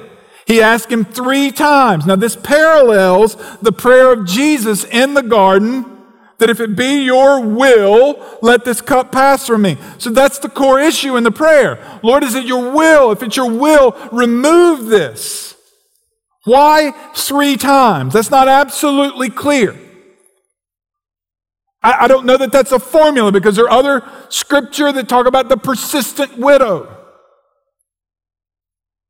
He 0.47 0.61
asked 0.61 0.91
him 0.91 1.05
three 1.05 1.53
times. 1.53 2.07
Now, 2.07 2.17
this 2.17 2.37
parallels 2.37 3.37
the 3.63 3.73
prayer 3.73 4.13
of 4.13 4.27
Jesus 4.27 4.85
in 4.85 5.15
the 5.15 5.23
garden 5.23 6.00
that 6.41 6.51
if 6.51 6.61
it 6.61 6.77
be 6.77 7.05
your 7.05 7.41
will, 7.41 8.39
let 8.43 8.65
this 8.65 8.81
cup 8.81 9.13
pass 9.13 9.47
from 9.47 9.63
me. 9.63 9.79
So 9.99 10.11
that's 10.11 10.39
the 10.39 10.49
core 10.49 10.81
issue 10.81 11.17
in 11.17 11.23
the 11.23 11.31
prayer. 11.31 12.01
Lord, 12.03 12.25
is 12.25 12.35
it 12.35 12.45
your 12.45 12.73
will? 12.73 13.13
If 13.13 13.23
it's 13.23 13.37
your 13.37 13.51
will, 13.51 13.97
remove 14.11 14.87
this. 14.87 15.55
Why 16.45 16.93
three 17.15 17.57
times? 17.57 18.15
That's 18.15 18.31
not 18.31 18.49
absolutely 18.49 19.31
clear. 19.31 19.79
I, 21.83 22.05
I 22.05 22.09
don't 22.09 22.27
know 22.27 22.37
that 22.37 22.53
that's 22.53 22.73
a 22.73 22.79
formula 22.79 23.33
because 23.33 23.57
there 23.57 23.67
are 23.67 23.71
other 23.71 24.03
scripture 24.29 24.93
that 24.93 25.09
talk 25.09 25.27
about 25.27 25.49
the 25.49 25.57
persistent 25.57 26.37
widow. 26.39 26.97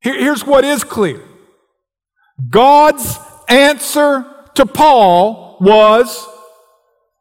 Here, 0.01 0.17
here's 0.17 0.45
what 0.45 0.63
is 0.63 0.83
clear 0.83 1.21
God's 2.49 3.17
answer 3.47 4.25
to 4.55 4.65
Paul 4.65 5.57
was 5.61 6.27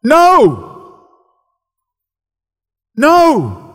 no. 0.02 0.70
No. 2.96 3.70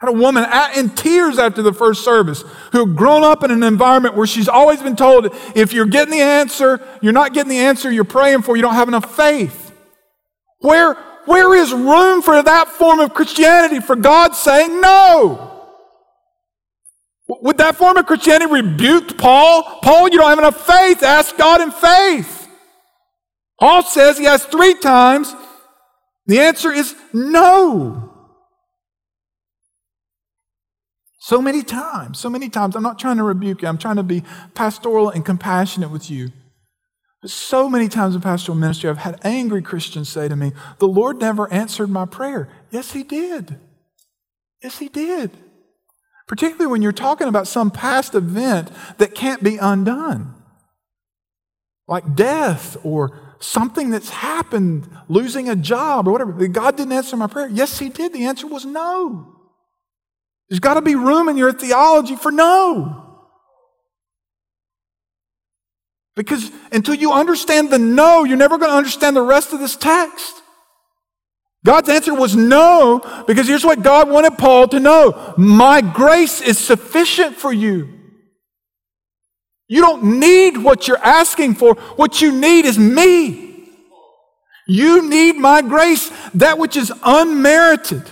I 0.00 0.06
had 0.06 0.14
a 0.14 0.18
woman 0.18 0.46
in 0.76 0.90
tears 0.90 1.38
after 1.38 1.60
the 1.60 1.72
first 1.72 2.04
service 2.04 2.44
who 2.70 2.86
had 2.86 2.96
grown 2.96 3.24
up 3.24 3.42
in 3.42 3.50
an 3.50 3.64
environment 3.64 4.14
where 4.14 4.28
she's 4.28 4.48
always 4.48 4.80
been 4.80 4.94
told 4.94 5.34
if 5.56 5.72
you're 5.72 5.86
getting 5.86 6.12
the 6.12 6.20
answer, 6.20 6.80
you're 7.02 7.12
not 7.12 7.34
getting 7.34 7.50
the 7.50 7.58
answer 7.58 7.90
you're 7.90 8.04
praying 8.04 8.42
for, 8.42 8.54
you 8.56 8.62
don't 8.62 8.74
have 8.74 8.86
enough 8.86 9.16
faith. 9.16 9.72
Where, 10.60 10.94
where 11.24 11.52
is 11.54 11.72
room 11.72 12.22
for 12.22 12.40
that 12.40 12.68
form 12.68 13.00
of 13.00 13.12
Christianity 13.12 13.80
for 13.80 13.96
God 13.96 14.36
saying 14.36 14.80
no? 14.80 15.48
Would 17.26 17.58
that 17.58 17.76
form 17.76 17.96
of 17.96 18.06
Christianity 18.06 18.50
rebuke 18.50 19.18
Paul? 19.18 19.80
Paul, 19.82 20.08
you 20.08 20.18
don't 20.18 20.28
have 20.28 20.38
enough 20.38 20.64
faith. 20.64 21.02
Ask 21.02 21.36
God 21.36 21.60
in 21.60 21.72
faith. 21.72 22.37
Paul 23.58 23.82
says 23.82 24.18
he 24.18 24.24
has 24.24 24.44
three 24.44 24.74
times. 24.74 25.34
The 26.26 26.40
answer 26.40 26.70
is 26.70 26.94
no. 27.12 28.14
So 31.18 31.42
many 31.42 31.62
times, 31.62 32.18
so 32.18 32.30
many 32.30 32.48
times. 32.48 32.76
I'm 32.76 32.82
not 32.82 32.98
trying 32.98 33.16
to 33.18 33.22
rebuke 33.22 33.62
you, 33.62 33.68
I'm 33.68 33.78
trying 33.78 33.96
to 33.96 34.02
be 34.02 34.22
pastoral 34.54 35.10
and 35.10 35.24
compassionate 35.24 35.90
with 35.90 36.10
you. 36.10 36.30
But 37.20 37.30
so 37.30 37.68
many 37.68 37.88
times 37.88 38.14
in 38.14 38.20
pastoral 38.20 38.56
ministry, 38.56 38.88
I've 38.88 38.98
had 38.98 39.18
angry 39.24 39.60
Christians 39.60 40.08
say 40.08 40.28
to 40.28 40.36
me, 40.36 40.52
The 40.78 40.86
Lord 40.86 41.18
never 41.18 41.52
answered 41.52 41.90
my 41.90 42.06
prayer. 42.06 42.48
Yes, 42.70 42.92
He 42.92 43.02
did. 43.02 43.58
Yes, 44.62 44.78
He 44.78 44.88
did 44.88 45.32
particularly 46.28 46.70
when 46.70 46.82
you're 46.82 46.92
talking 46.92 47.26
about 47.26 47.48
some 47.48 47.70
past 47.72 48.14
event 48.14 48.70
that 48.98 49.14
can't 49.14 49.42
be 49.42 49.56
undone, 49.56 50.34
like 51.88 52.14
death 52.14 52.76
or 52.84 53.27
something 53.40 53.90
that's 53.90 54.10
happened, 54.10 54.88
losing 55.08 55.48
a 55.48 55.56
job 55.56 56.08
or 56.08 56.12
whatever. 56.12 56.32
God 56.48 56.76
didn't 56.76 56.92
answer 56.92 57.16
my 57.16 57.26
prayer. 57.26 57.48
Yes, 57.48 57.78
He 57.78 57.88
did. 57.88 58.12
The 58.12 58.26
answer 58.26 58.46
was 58.46 58.64
no. 58.64 59.34
There's 60.48 60.60
got 60.60 60.74
to 60.74 60.82
be 60.82 60.94
room 60.94 61.28
in 61.28 61.36
your 61.36 61.52
theology 61.52 62.16
for 62.16 62.32
no. 62.32 63.04
Because 66.16 66.50
until 66.72 66.94
you 66.94 67.12
understand 67.12 67.70
the 67.70 67.78
no, 67.78 68.24
you're 68.24 68.36
never 68.36 68.58
going 68.58 68.70
to 68.70 68.76
understand 68.76 69.14
the 69.14 69.22
rest 69.22 69.52
of 69.52 69.60
this 69.60 69.76
text. 69.76 70.42
God's 71.64 71.88
answer 71.88 72.14
was 72.14 72.34
no, 72.34 73.00
because 73.26 73.46
here's 73.46 73.64
what 73.64 73.82
God 73.82 74.08
wanted 74.08 74.38
Paul 74.38 74.68
to 74.68 74.80
know 74.80 75.34
My 75.36 75.80
grace 75.80 76.40
is 76.40 76.58
sufficient 76.58 77.36
for 77.36 77.52
you. 77.52 77.97
You 79.68 79.82
don't 79.82 80.18
need 80.18 80.56
what 80.56 80.88
you're 80.88 80.96
asking 80.96 81.54
for. 81.54 81.74
What 81.96 82.22
you 82.22 82.32
need 82.32 82.64
is 82.64 82.78
me. 82.78 83.44
You 84.66 85.08
need 85.08 85.36
my 85.36 85.62
grace, 85.62 86.10
that 86.34 86.58
which 86.58 86.76
is 86.76 86.92
unmerited. 87.02 88.02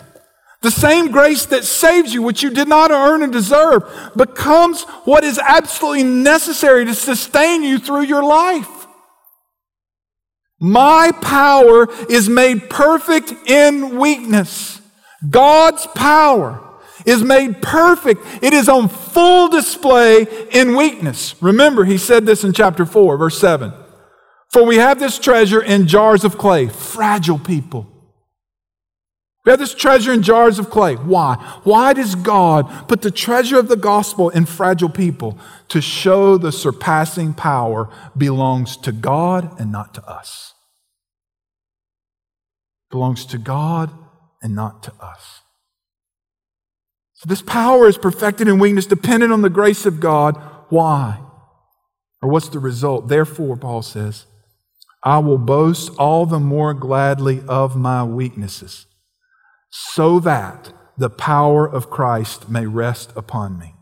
The 0.63 0.71
same 0.71 1.11
grace 1.11 1.47
that 1.47 1.65
saves 1.65 2.13
you, 2.13 2.23
which 2.23 2.43
you 2.43 2.51
did 2.51 2.69
not 2.69 2.91
earn 2.91 3.23
and 3.23 3.33
deserve, 3.33 3.85
becomes 4.17 4.85
what 5.05 5.23
is 5.23 5.39
absolutely 5.39 6.05
necessary 6.05 6.85
to 6.87 6.95
sustain 6.95 7.63
you 7.63 7.79
through 7.79 8.03
your 8.03 8.23
life. 8.23 8.87
My 10.59 11.13
power 11.21 11.89
is 12.11 12.29
made 12.29 12.71
perfect 12.71 13.33
in 13.49 13.99
weakness. 13.99 14.81
God's 15.29 15.87
power 15.89 16.66
is 17.07 17.23
made 17.23 17.63
perfect. 17.63 18.21
It 18.43 18.53
is 18.53 18.69
on 18.69 18.89
full 18.89 19.49
display 19.49 20.27
in 20.51 20.77
weakness. 20.77 21.41
Remember, 21.41 21.85
he 21.85 21.97
said 21.97 22.27
this 22.27 22.45
in 22.45 22.53
chapter 22.53 22.85
4, 22.85 23.17
verse 23.17 23.39
7. 23.39 23.73
For 24.51 24.65
we 24.65 24.77
have 24.77 24.99
this 24.99 25.19
treasure 25.19 25.63
in 25.63 25.87
jars 25.87 26.25
of 26.25 26.37
clay, 26.37 26.67
fragile 26.69 27.39
people. 27.39 27.87
We 29.45 29.51
have 29.51 29.61
this 29.61 29.75
treasure 29.75 30.13
in 30.13 30.23
jars 30.23 30.59
of 30.59 30.71
clay. 30.71 30.97
Why? 30.97 31.37
Why 31.63 31.93
does 31.93 32.17
God 32.17 32.89
put 32.89 33.03
the 33.03 33.13
treasure 33.13 33.61
of 33.61 33.69
the 33.69 33.77
gospel 33.77 34.29
in 34.29 34.45
fragile 34.45 34.89
people? 34.89 35.39
To 35.69 35.81
show 35.81 36.37
the 36.37 36.51
surpassing 36.51 37.33
power 37.33 37.89
belongs 38.17 38.77
to 38.79 38.91
God 38.91 39.61
and 39.61 39.71
not 39.71 39.95
to 39.95 40.05
us. 40.05 40.55
Belongs 42.91 43.25
to 43.27 43.39
God 43.39 43.93
and 44.43 44.57
not 44.57 44.83
to 44.83 44.93
us. 45.01 45.43
This 47.27 47.43
power 47.43 47.89
is 47.89 47.99
perfected 47.99 48.47
in 48.47 48.61
weakness, 48.61 48.87
dependent 48.87 49.33
on 49.33 49.43
the 49.43 49.51
grace 49.51 49.85
of 49.85 49.99
God. 49.99 50.37
Why? 50.69 51.19
Or 52.23 52.31
what's 52.31 52.49
the 52.49 52.61
result? 52.61 53.09
Therefore, 53.09 53.57
Paul 53.57 53.83
says, 53.83 54.27
I 55.03 55.19
will 55.19 55.37
boast 55.37 55.91
all 55.99 56.25
the 56.25 56.39
more 56.39 56.73
gladly 56.73 57.43
of 57.49 57.75
my 57.75 58.05
weaknesses, 58.05 58.87
so 59.71 60.21
that 60.21 60.73
the 60.97 61.11
power 61.11 61.69
of 61.69 61.91
Christ 61.91 62.49
may 62.49 62.65
rest 62.65 63.13
upon 63.17 63.59
me. 63.59 63.75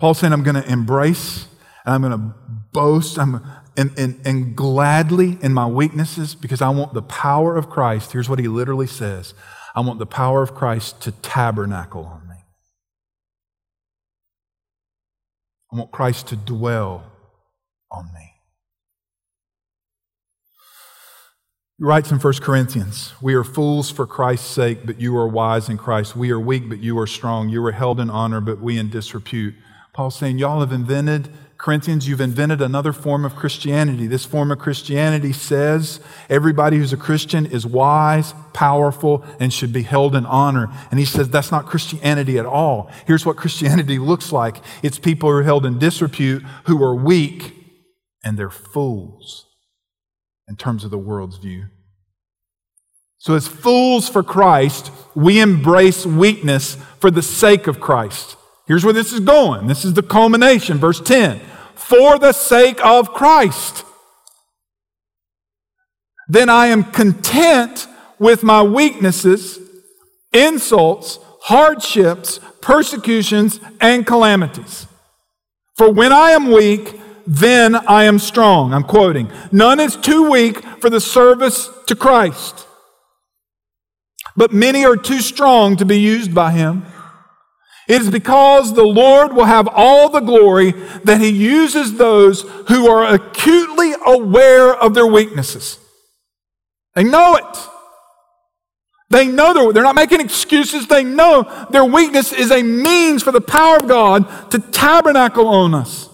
Paul's 0.00 0.18
saying, 0.18 0.32
I'm 0.32 0.42
going 0.42 0.62
to 0.62 0.72
embrace 0.72 1.48
and 1.84 1.94
I'm 1.94 2.00
going 2.00 2.18
to 2.18 2.34
boast 2.72 3.18
I'm, 3.18 3.42
and, 3.76 3.96
and, 3.98 4.20
and 4.24 4.56
gladly 4.56 5.36
in 5.42 5.52
my 5.52 5.66
weaknesses 5.66 6.34
because 6.34 6.62
I 6.62 6.70
want 6.70 6.94
the 6.94 7.02
power 7.02 7.56
of 7.56 7.68
Christ. 7.68 8.12
Here's 8.12 8.28
what 8.28 8.38
he 8.38 8.48
literally 8.48 8.86
says 8.86 9.34
I 9.76 9.80
want 9.80 9.98
the 9.98 10.06
power 10.06 10.42
of 10.42 10.54
Christ 10.54 11.02
to 11.02 11.12
tabernacle 11.12 12.06
on 12.06 12.26
me. 12.26 12.36
I 15.70 15.76
want 15.76 15.92
Christ 15.92 16.28
to 16.28 16.36
dwell 16.36 17.04
on 17.92 18.06
me. 18.14 18.32
He 21.76 21.84
writes 21.84 22.10
in 22.10 22.18
1 22.18 22.32
Corinthians, 22.40 23.12
We 23.20 23.34
are 23.34 23.44
fools 23.44 23.90
for 23.90 24.06
Christ's 24.06 24.50
sake, 24.50 24.86
but 24.86 24.98
you 24.98 25.14
are 25.18 25.28
wise 25.28 25.68
in 25.68 25.76
Christ. 25.76 26.16
We 26.16 26.30
are 26.30 26.40
weak, 26.40 26.70
but 26.70 26.78
you 26.78 26.98
are 26.98 27.06
strong. 27.06 27.50
You 27.50 27.62
are 27.66 27.72
held 27.72 28.00
in 28.00 28.08
honor, 28.08 28.40
but 28.40 28.60
we 28.60 28.78
in 28.78 28.88
disrepute. 28.88 29.54
Paul's 29.92 30.16
saying, 30.16 30.38
Y'all 30.38 30.60
have 30.60 30.72
invented 30.72 31.28
Corinthians, 31.58 32.06
you've 32.06 32.20
invented 32.20 32.60
another 32.60 32.92
form 32.92 33.24
of 33.24 33.34
Christianity. 33.34 34.06
This 34.06 34.24
form 34.24 34.50
of 34.50 34.58
Christianity 34.58 35.32
says 35.32 36.00
everybody 36.28 36.76
who's 36.76 36.92
a 36.92 36.98
Christian 36.98 37.46
is 37.46 37.66
wise, 37.66 38.34
powerful, 38.52 39.24
and 39.40 39.52
should 39.52 39.72
be 39.72 39.82
held 39.82 40.14
in 40.14 40.26
honor. 40.26 40.68
And 40.90 41.00
he 41.00 41.06
says 41.06 41.30
that's 41.30 41.50
not 41.50 41.66
Christianity 41.66 42.38
at 42.38 42.46
all. 42.46 42.90
Here's 43.06 43.24
what 43.24 43.36
Christianity 43.36 43.98
looks 43.98 44.32
like 44.32 44.62
it's 44.82 44.98
people 44.98 45.30
who 45.30 45.36
are 45.36 45.42
held 45.42 45.64
in 45.64 45.78
disrepute, 45.78 46.42
who 46.64 46.82
are 46.82 46.94
weak, 46.94 47.54
and 48.22 48.38
they're 48.38 48.50
fools 48.50 49.46
in 50.48 50.56
terms 50.56 50.84
of 50.84 50.90
the 50.90 50.98
world's 50.98 51.38
view. 51.38 51.66
So, 53.18 53.34
as 53.34 53.48
fools 53.48 54.08
for 54.08 54.22
Christ, 54.22 54.92
we 55.14 55.40
embrace 55.40 56.04
weakness 56.04 56.76
for 57.00 57.10
the 57.10 57.22
sake 57.22 57.66
of 57.66 57.80
Christ. 57.80 58.36
Here's 58.66 58.84
where 58.84 58.92
this 58.92 59.12
is 59.12 59.20
going. 59.20 59.66
This 59.66 59.84
is 59.84 59.94
the 59.94 60.02
culmination, 60.02 60.78
verse 60.78 61.00
10. 61.00 61.40
For 61.74 62.18
the 62.18 62.32
sake 62.32 62.84
of 62.84 63.12
Christ. 63.12 63.84
Then 66.28 66.48
I 66.48 66.66
am 66.66 66.84
content 66.84 67.86
with 68.18 68.42
my 68.42 68.62
weaknesses, 68.62 69.60
insults, 70.32 71.18
hardships, 71.42 72.40
persecutions, 72.60 73.60
and 73.80 74.04
calamities. 74.04 74.86
For 75.76 75.92
when 75.92 76.12
I 76.12 76.30
am 76.30 76.50
weak, 76.50 76.98
then 77.26 77.74
I 77.74 78.04
am 78.04 78.18
strong. 78.18 78.72
I'm 78.72 78.82
quoting. 78.82 79.30
None 79.52 79.78
is 79.78 79.96
too 79.96 80.30
weak 80.30 80.64
for 80.80 80.90
the 80.90 81.00
service 81.00 81.68
to 81.86 81.94
Christ, 81.94 82.66
but 84.36 84.52
many 84.52 84.84
are 84.84 84.96
too 84.96 85.20
strong 85.20 85.76
to 85.76 85.84
be 85.84 86.00
used 86.00 86.34
by 86.34 86.52
him. 86.52 86.84
It 87.88 88.00
is 88.00 88.10
because 88.10 88.74
the 88.74 88.84
Lord 88.84 89.32
will 89.32 89.44
have 89.44 89.68
all 89.68 90.08
the 90.08 90.20
glory 90.20 90.72
that 91.04 91.20
He 91.20 91.28
uses 91.28 91.94
those 91.94 92.42
who 92.68 92.88
are 92.90 93.14
acutely 93.14 93.92
aware 94.04 94.74
of 94.74 94.94
their 94.94 95.06
weaknesses. 95.06 95.78
They 96.94 97.04
know 97.04 97.36
it. 97.36 97.68
They 99.08 99.28
know 99.28 99.54
they're, 99.54 99.72
they're 99.72 99.82
not 99.84 99.94
making 99.94 100.20
excuses. 100.20 100.88
They 100.88 101.04
know 101.04 101.66
their 101.70 101.84
weakness 101.84 102.32
is 102.32 102.50
a 102.50 102.62
means 102.62 103.22
for 103.22 103.30
the 103.30 103.40
power 103.40 103.76
of 103.76 103.86
God 103.86 104.50
to 104.50 104.58
tabernacle 104.58 105.46
on 105.46 105.74
us. 105.74 106.08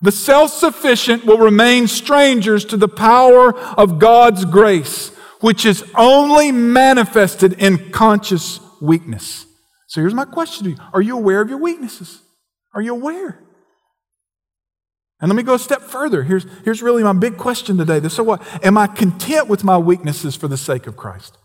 The 0.00 0.12
self 0.12 0.52
sufficient 0.52 1.24
will 1.24 1.38
remain 1.38 1.88
strangers 1.88 2.64
to 2.66 2.76
the 2.76 2.86
power 2.86 3.58
of 3.58 3.98
God's 3.98 4.44
grace, 4.44 5.08
which 5.40 5.66
is 5.66 5.84
only 5.96 6.52
manifested 6.52 7.54
in 7.54 7.90
conscious 7.90 8.60
weakness. 8.80 9.47
So 9.88 10.02
here's 10.02 10.14
my 10.14 10.26
question 10.26 10.64
to 10.64 10.70
you 10.70 10.76
Are 10.94 11.02
you 11.02 11.16
aware 11.16 11.40
of 11.40 11.48
your 11.48 11.58
weaknesses? 11.58 12.20
Are 12.74 12.80
you 12.80 12.94
aware? 12.94 13.40
And 15.20 15.28
let 15.28 15.34
me 15.34 15.42
go 15.42 15.54
a 15.54 15.58
step 15.58 15.82
further. 15.82 16.22
Here's, 16.22 16.46
here's 16.64 16.80
really 16.80 17.02
my 17.02 17.12
big 17.12 17.36
question 17.36 17.76
today. 17.76 18.06
So 18.08 18.22
what? 18.22 18.64
Am 18.64 18.78
I 18.78 18.86
content 18.86 19.48
with 19.48 19.64
my 19.64 19.76
weaknesses 19.76 20.36
for 20.36 20.46
the 20.46 20.56
sake 20.56 20.86
of 20.86 20.96
Christ? 20.96 21.36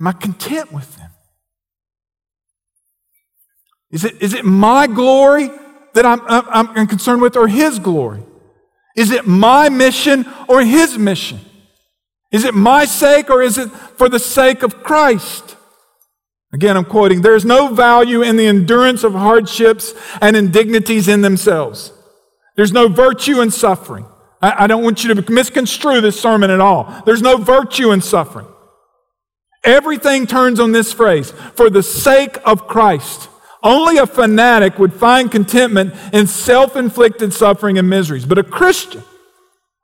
Am 0.00 0.06
I 0.06 0.12
content 0.12 0.72
with 0.72 0.96
them? 0.96 1.10
Is 3.90 4.04
it, 4.04 4.22
is 4.22 4.32
it 4.32 4.46
my 4.46 4.86
glory 4.86 5.50
that 5.92 6.06
I'm, 6.06 6.22
I'm, 6.22 6.68
I'm 6.70 6.86
concerned 6.86 7.20
with 7.20 7.36
or 7.36 7.46
His 7.46 7.78
glory? 7.78 8.22
Is 8.96 9.10
it 9.10 9.26
my 9.26 9.68
mission 9.68 10.24
or 10.48 10.62
His 10.62 10.96
mission? 10.96 11.40
Is 12.30 12.44
it 12.44 12.54
my 12.54 12.86
sake 12.86 13.28
or 13.28 13.42
is 13.42 13.58
it 13.58 13.68
for 13.68 14.08
the 14.08 14.18
sake 14.18 14.62
of 14.62 14.82
Christ? 14.82 15.56
Again, 16.52 16.76
I'm 16.76 16.84
quoting, 16.84 17.22
there's 17.22 17.46
no 17.46 17.72
value 17.74 18.22
in 18.22 18.36
the 18.36 18.46
endurance 18.46 19.04
of 19.04 19.14
hardships 19.14 19.94
and 20.20 20.36
indignities 20.36 21.08
in 21.08 21.22
themselves. 21.22 21.92
There's 22.56 22.72
no 22.72 22.88
virtue 22.88 23.40
in 23.40 23.50
suffering. 23.50 24.06
I, 24.42 24.64
I, 24.64 24.66
don't 24.66 24.84
want 24.84 25.02
you 25.02 25.14
to 25.14 25.32
misconstrue 25.32 26.02
this 26.02 26.20
sermon 26.20 26.50
at 26.50 26.60
all. 26.60 27.02
There's 27.06 27.22
no 27.22 27.38
virtue 27.38 27.92
in 27.92 28.02
suffering. 28.02 28.46
Everything 29.64 30.26
turns 30.26 30.60
on 30.60 30.72
this 30.72 30.92
phrase 30.92 31.30
for 31.54 31.70
the 31.70 31.82
sake 31.82 32.36
of 32.44 32.66
Christ. 32.66 33.28
Only 33.62 33.98
a 33.98 34.06
fanatic 34.06 34.78
would 34.78 34.92
find 34.92 35.30
contentment 35.30 35.94
in 36.12 36.26
self 36.26 36.76
inflicted 36.76 37.32
suffering 37.32 37.78
and 37.78 37.88
miseries. 37.88 38.26
But 38.26 38.38
a 38.38 38.42
Christian, 38.42 39.04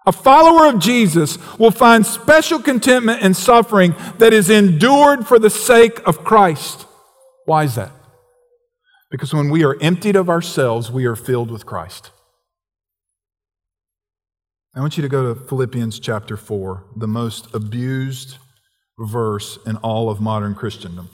a 0.09 0.13
follower 0.13 0.67
of 0.67 0.79
Jesus 0.79 1.37
will 1.59 1.71
find 1.71 2.05
special 2.05 2.59
contentment 2.59 3.21
in 3.21 3.35
suffering 3.35 3.95
that 4.17 4.33
is 4.33 4.49
endured 4.49 5.27
for 5.27 5.39
the 5.39 5.51
sake 5.51 6.01
of 6.09 6.25
Christ. 6.25 6.87
Why 7.45 7.65
is 7.65 7.75
that? 7.75 7.93
Because 9.11 9.35
when 9.35 9.51
we 9.51 9.65
are 9.65 9.77
emptied 9.83 10.17
of 10.17 10.31
ourselves, 10.31 10.91
we 10.91 11.05
are 11.05 11.15
filled 11.15 11.51
with 11.51 11.67
Christ. 11.67 12.11
I 14.75 14.81
want 14.81 14.97
you 14.97 15.03
to 15.03 15.11
go 15.11 15.35
to 15.35 15.41
Philippians 15.41 15.99
chapter 15.99 16.39
4, 16.39 16.85
the 16.97 17.07
most 17.07 17.55
abused 17.55 18.39
verse 18.99 19.59
in 19.67 19.77
all 19.77 20.09
of 20.09 20.23
modern 20.23 20.55
Christendom. 20.55 21.11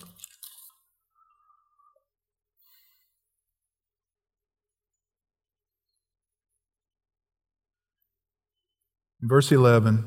Verse 9.24 9.50
11, 9.50 10.06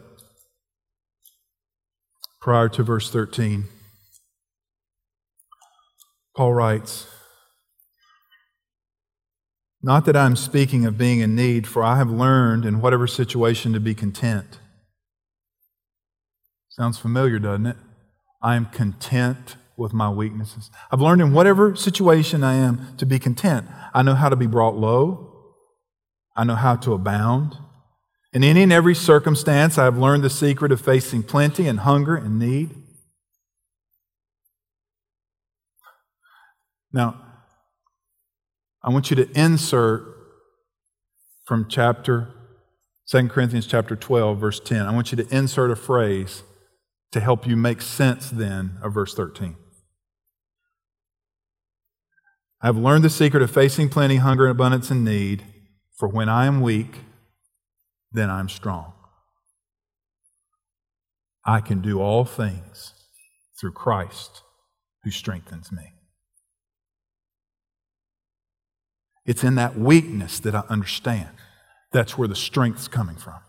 prior 2.39 2.69
to 2.69 2.83
verse 2.83 3.09
13, 3.11 3.65
Paul 6.35 6.53
writes, 6.53 7.07
Not 9.81 10.05
that 10.05 10.15
I'm 10.15 10.35
speaking 10.35 10.85
of 10.85 10.97
being 10.97 11.19
in 11.19 11.35
need, 11.35 11.67
for 11.67 11.81
I 11.83 11.97
have 11.97 12.09
learned 12.09 12.63
in 12.63 12.79
whatever 12.79 13.07
situation 13.07 13.73
to 13.73 13.79
be 13.79 13.95
content. 13.95 14.59
Sounds 16.69 16.99
familiar, 16.99 17.39
doesn't 17.39 17.65
it? 17.65 17.77
I 18.41 18.55
am 18.55 18.67
content 18.67 19.55
with 19.75 19.93
my 19.93 20.09
weaknesses. 20.11 20.69
I've 20.91 21.01
learned 21.01 21.21
in 21.21 21.33
whatever 21.33 21.75
situation 21.75 22.43
I 22.43 22.53
am 22.53 22.95
to 22.97 23.05
be 23.05 23.17
content. 23.17 23.67
I 23.95 24.03
know 24.03 24.13
how 24.13 24.29
to 24.29 24.35
be 24.35 24.47
brought 24.47 24.75
low. 24.75 25.55
I 26.35 26.43
know 26.43 26.55
how 26.55 26.75
to 26.75 26.93
abound. 26.93 27.57
In 28.33 28.43
any 28.43 28.63
and 28.63 28.73
every 28.73 28.93
circumstance, 28.93 29.77
I 29.77 29.85
have 29.85 29.97
learned 29.97 30.23
the 30.23 30.29
secret 30.29 30.71
of 30.71 30.81
facing 30.81 31.23
plenty 31.23 31.67
and 31.67 31.79
hunger 31.79 32.15
and 32.15 32.37
need. 32.37 32.71
Now, 36.91 37.21
I 38.83 38.89
want 38.89 39.09
you 39.09 39.15
to 39.17 39.29
insert 39.39 40.03
from 41.45 41.67
chapter 41.69 42.29
2 43.09 43.29
Corinthians 43.29 43.67
chapter 43.67 43.95
12 43.95 44.39
verse 44.39 44.59
10. 44.59 44.85
I 44.85 44.93
want 44.93 45.11
you 45.11 45.15
to 45.23 45.35
insert 45.35 45.71
a 45.71 45.75
phrase 45.75 46.43
to 47.11 47.19
help 47.19 47.47
you 47.47 47.55
make 47.55 47.81
sense 47.81 48.29
then 48.29 48.77
of 48.83 48.93
verse 48.93 49.13
13. 49.13 49.55
I 52.61 52.65
have 52.65 52.77
learned 52.77 53.03
the 53.03 53.09
secret 53.09 53.43
of 53.43 53.51
facing 53.51 53.89
plenty, 53.89 54.17
hunger, 54.17 54.47
abundance, 54.47 54.89
and 54.89 55.05
need, 55.05 55.43
for 55.95 56.07
when 56.07 56.27
I 56.27 56.47
am 56.47 56.59
weak, 56.59 56.97
then 58.11 58.29
I'm 58.29 58.49
strong. 58.49 58.93
I 61.45 61.61
can 61.61 61.81
do 61.81 62.01
all 62.01 62.25
things 62.25 62.93
through 63.59 63.71
Christ 63.71 64.41
who 65.03 65.11
strengthens 65.11 65.71
me. 65.71 65.93
It's 69.25 69.43
in 69.43 69.55
that 69.55 69.77
weakness 69.77 70.39
that 70.39 70.55
I 70.55 70.63
understand. 70.69 71.29
That's 71.91 72.17
where 72.17 72.27
the 72.27 72.35
strength's 72.35 72.87
coming 72.87 73.15
from. 73.15 73.39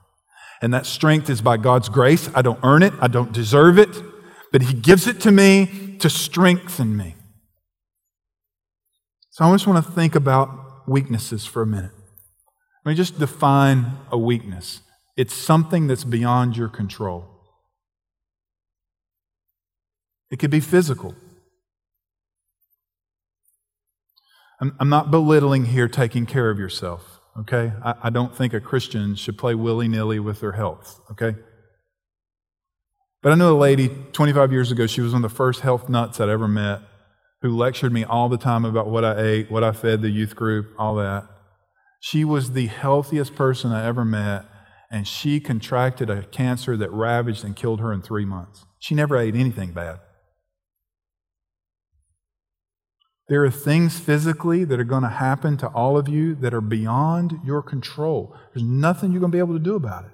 And 0.61 0.75
that 0.75 0.87
strength 0.87 1.31
is 1.31 1.40
by 1.40 1.57
God's 1.57 1.88
grace. 1.88 2.29
I 2.35 2.42
don't 2.42 2.59
earn 2.62 2.83
it, 2.83 2.92
I 3.01 3.09
don't 3.09 3.33
deserve 3.33 3.79
it, 3.79 4.03
but 4.53 4.62
He 4.62 4.75
gives 4.75 5.07
it 5.07 5.21
to 5.21 5.31
me 5.31 5.97
to 6.01 6.11
strengthen 6.11 6.97
me. 6.97 7.14
So 9.31 9.44
I 9.44 9.53
just 9.53 9.66
want 9.68 9.85
to 9.85 9.92
think 9.92 10.16
about 10.16 10.88
weaknesses 10.88 11.47
for 11.47 11.62
a 11.62 11.66
minute. 11.66 11.92
Let 12.88 12.92
me 12.92 12.96
just 12.96 13.18
define 13.18 13.98
a 14.11 14.16
weakness 14.16 14.81
it's 15.14 15.35
something 15.35 15.88
that's 15.88 16.05
beyond 16.05 16.57
your 16.57 16.70
control. 16.70 17.27
It 20.31 20.38
could 20.38 20.51
be 20.51 20.61
physical. 20.61 21.14
I'm, 24.59 24.74
I'm 24.81 24.88
not 24.88 25.11
belittling 25.11 25.66
here 25.66 25.87
taking 25.87 26.24
care 26.24 26.48
of 26.48 26.59
yourself, 26.59 27.20
okay? 27.40 27.74
I, 27.85 27.94
I 28.05 28.09
don't 28.09 28.35
think 28.35 28.55
a 28.55 28.61
Christian 28.61 29.16
should 29.16 29.37
play 29.37 29.55
willy 29.55 29.87
nilly 29.87 30.18
with 30.18 30.40
their 30.40 30.53
health, 30.53 30.98
okay? 31.11 31.37
But 33.22 33.33
I 33.33 33.35
know 33.35 33.55
a 33.55 33.59
lady 33.59 33.90
25 34.12 34.51
years 34.51 34.72
ago, 34.72 34.87
she 34.87 35.03
was 35.03 35.12
one 35.12 35.22
of 35.22 35.31
the 35.31 35.37
first 35.37 35.61
health 35.61 35.90
nuts 35.90 36.20
I'd 36.20 36.31
ever 36.31 36.48
met 36.48 36.81
who 37.42 37.55
lectured 37.55 37.92
me 37.92 38.05
all 38.05 38.31
the 38.31 38.38
time 38.38 38.64
about 38.64 38.88
what 38.88 39.05
I 39.05 39.20
ate, 39.20 39.51
what 39.51 39.62
I 39.62 39.72
fed 39.72 40.01
the 40.01 40.09
youth 40.09 40.35
group, 40.35 40.72
all 40.79 40.94
that. 40.94 41.27
She 42.01 42.25
was 42.25 42.53
the 42.53 42.67
healthiest 42.67 43.35
person 43.35 43.73
I 43.73 43.85
ever 43.87 44.05
met, 44.05 44.45
and 44.91 45.07
she 45.07 45.41
contracted 45.41 46.09
a 46.09 46.25
cancer 46.25 46.77
that 46.77 46.93
ravaged 46.93 47.45
and 47.45 47.57
killed 47.57 47.81
her 47.81 47.93
in 47.93 48.03
three 48.03 48.25
months. 48.25 48.65
She 48.79 48.95
never 48.95 49.17
ate 49.17 49.35
anything 49.35 49.73
bad. 49.73 50.01
There 53.29 53.45
are 53.45 53.51
things 53.51 54.01
physically 54.01 54.65
that 54.65 54.81
are 54.81 54.85
going 54.85 55.03
to 55.03 55.09
happen 55.09 55.59
to 55.59 55.69
all 55.69 55.99
of 55.99 56.09
you 56.09 56.35
that 56.37 56.55
are 56.55 56.63
beyond 56.63 57.41
your 57.45 57.61
control. 57.61 58.35
There's 58.55 58.65
nothing 58.65 59.13
you're 59.13 59.21
going 59.21 59.33
to 59.33 59.37
be 59.37 59.41
able 59.41 59.55
to 59.55 59.63
do 59.63 59.75
about 59.75 60.05
it. 60.05 60.13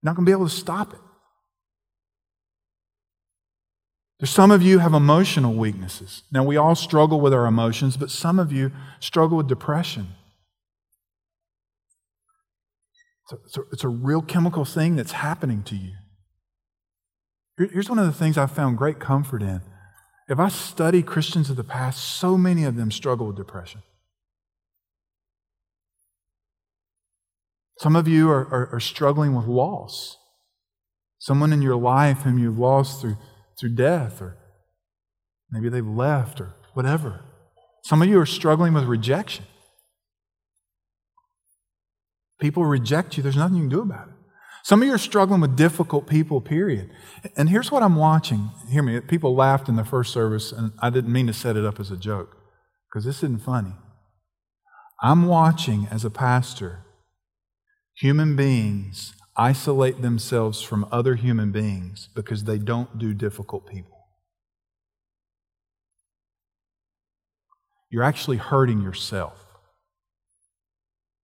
You're 0.00 0.10
not 0.10 0.16
going 0.16 0.24
to 0.24 0.30
be 0.30 0.32
able 0.32 0.48
to 0.48 0.54
stop 0.54 0.94
it. 0.94 1.00
There's 4.18 4.30
some 4.30 4.50
of 4.50 4.62
you 4.62 4.78
have 4.78 4.94
emotional 4.94 5.54
weaknesses. 5.54 6.22
Now, 6.32 6.42
we 6.42 6.56
all 6.56 6.74
struggle 6.74 7.20
with 7.20 7.34
our 7.34 7.46
emotions, 7.46 7.96
but 7.96 8.10
some 8.10 8.38
of 8.38 8.50
you 8.50 8.72
struggle 8.98 9.36
with 9.36 9.46
depression. 9.46 10.08
It's 13.30 13.56
a, 13.56 13.60
it's 13.72 13.84
a, 13.84 13.88
real 13.88 14.22
chemical 14.22 14.64
thing 14.64 14.96
that's 14.96 15.12
happening 15.12 15.62
to 15.64 15.76
you. 15.76 15.92
Here's 17.58 17.90
one 17.90 17.98
of 17.98 18.06
the 18.06 18.12
things 18.12 18.38
I've 18.38 18.52
found 18.52 18.78
great 18.78 19.00
comfort 19.00 19.42
in. 19.42 19.60
If 20.28 20.38
I 20.38 20.48
study 20.48 21.02
Christians 21.02 21.50
of 21.50 21.56
the 21.56 21.64
past, 21.64 22.02
so 22.02 22.38
many 22.38 22.64
of 22.64 22.76
them 22.76 22.90
struggle 22.90 23.26
with 23.26 23.36
depression. 23.36 23.82
Some 27.78 27.96
of 27.96 28.08
you 28.08 28.30
are, 28.30 28.46
are, 28.46 28.68
are 28.74 28.80
struggling 28.80 29.34
with 29.34 29.46
loss. 29.46 30.16
Someone 31.18 31.52
in 31.52 31.62
your 31.62 31.76
life 31.76 32.22
whom 32.22 32.38
you've 32.38 32.58
lost 32.58 33.00
through 33.00 33.16
through 33.58 33.74
death, 33.74 34.22
or 34.22 34.36
maybe 35.50 35.68
they've 35.68 35.86
left, 35.86 36.40
or 36.40 36.54
whatever. 36.74 37.20
Some 37.82 38.02
of 38.02 38.08
you 38.08 38.20
are 38.20 38.26
struggling 38.26 38.72
with 38.72 38.84
rejection. 38.84 39.44
People 42.40 42.64
reject 42.64 43.16
you, 43.16 43.22
there's 43.22 43.36
nothing 43.36 43.56
you 43.56 43.62
can 43.62 43.70
do 43.70 43.82
about 43.82 44.08
it. 44.08 44.14
Some 44.62 44.82
of 44.82 44.88
you 44.88 44.94
are 44.94 44.98
struggling 44.98 45.40
with 45.40 45.56
difficult 45.56 46.06
people, 46.06 46.40
period. 46.40 46.90
And 47.36 47.48
here's 47.48 47.72
what 47.72 47.82
I'm 47.82 47.96
watching. 47.96 48.50
Hear 48.68 48.82
me, 48.82 49.00
people 49.00 49.34
laughed 49.34 49.68
in 49.68 49.76
the 49.76 49.84
first 49.84 50.12
service, 50.12 50.52
and 50.52 50.72
I 50.78 50.90
didn't 50.90 51.12
mean 51.12 51.26
to 51.26 51.32
set 51.32 51.56
it 51.56 51.64
up 51.64 51.80
as 51.80 51.90
a 51.90 51.96
joke, 51.96 52.36
because 52.88 53.04
this 53.04 53.18
isn't 53.18 53.42
funny. 53.42 53.72
I'm 55.02 55.26
watching 55.26 55.86
as 55.90 56.04
a 56.04 56.10
pastor 56.10 56.84
human 57.94 58.36
beings 58.36 59.14
isolate 59.36 60.02
themselves 60.02 60.62
from 60.62 60.86
other 60.92 61.14
human 61.14 61.50
beings 61.50 62.08
because 62.14 62.44
they 62.44 62.58
don't 62.58 62.98
do 62.98 63.14
difficult 63.14 63.66
people. 63.66 64.06
You're 67.90 68.02
actually 68.02 68.36
hurting 68.36 68.82
yourself. 68.82 69.46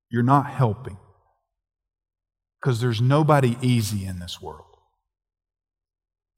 You're 0.09 0.23
not 0.23 0.47
helping 0.47 0.97
because 2.65 2.81
there's 2.81 3.03
nobody 3.03 3.59
easy 3.61 4.07
in 4.07 4.21
this 4.21 4.41
world, 4.41 4.79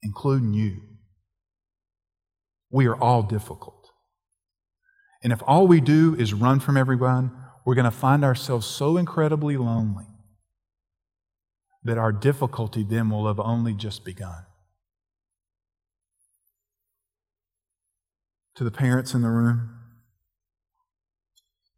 including 0.03 0.53
you. 0.53 0.81
We 2.69 2.85
are 2.87 2.97
all 2.97 3.23
difficult. 3.23 3.91
And 5.23 5.31
if 5.31 5.41
all 5.47 5.67
we 5.67 5.79
do 5.79 6.15
is 6.15 6.33
run 6.33 6.59
from 6.59 6.75
everyone, 6.75 7.31
we're 7.65 7.75
going 7.75 7.85
to 7.85 7.91
find 7.91 8.25
ourselves 8.25 8.67
so 8.67 8.97
incredibly 8.97 9.55
lonely 9.55 10.03
that 11.85 11.97
our 11.97 12.11
difficulty 12.11 12.83
then 12.83 13.09
will 13.09 13.27
have 13.27 13.39
only 13.39 13.73
just 13.73 14.03
begun. 14.03 14.45
To 18.55 18.65
the 18.65 18.71
parents 18.71 19.13
in 19.13 19.21
the 19.21 19.29
room, 19.29 19.69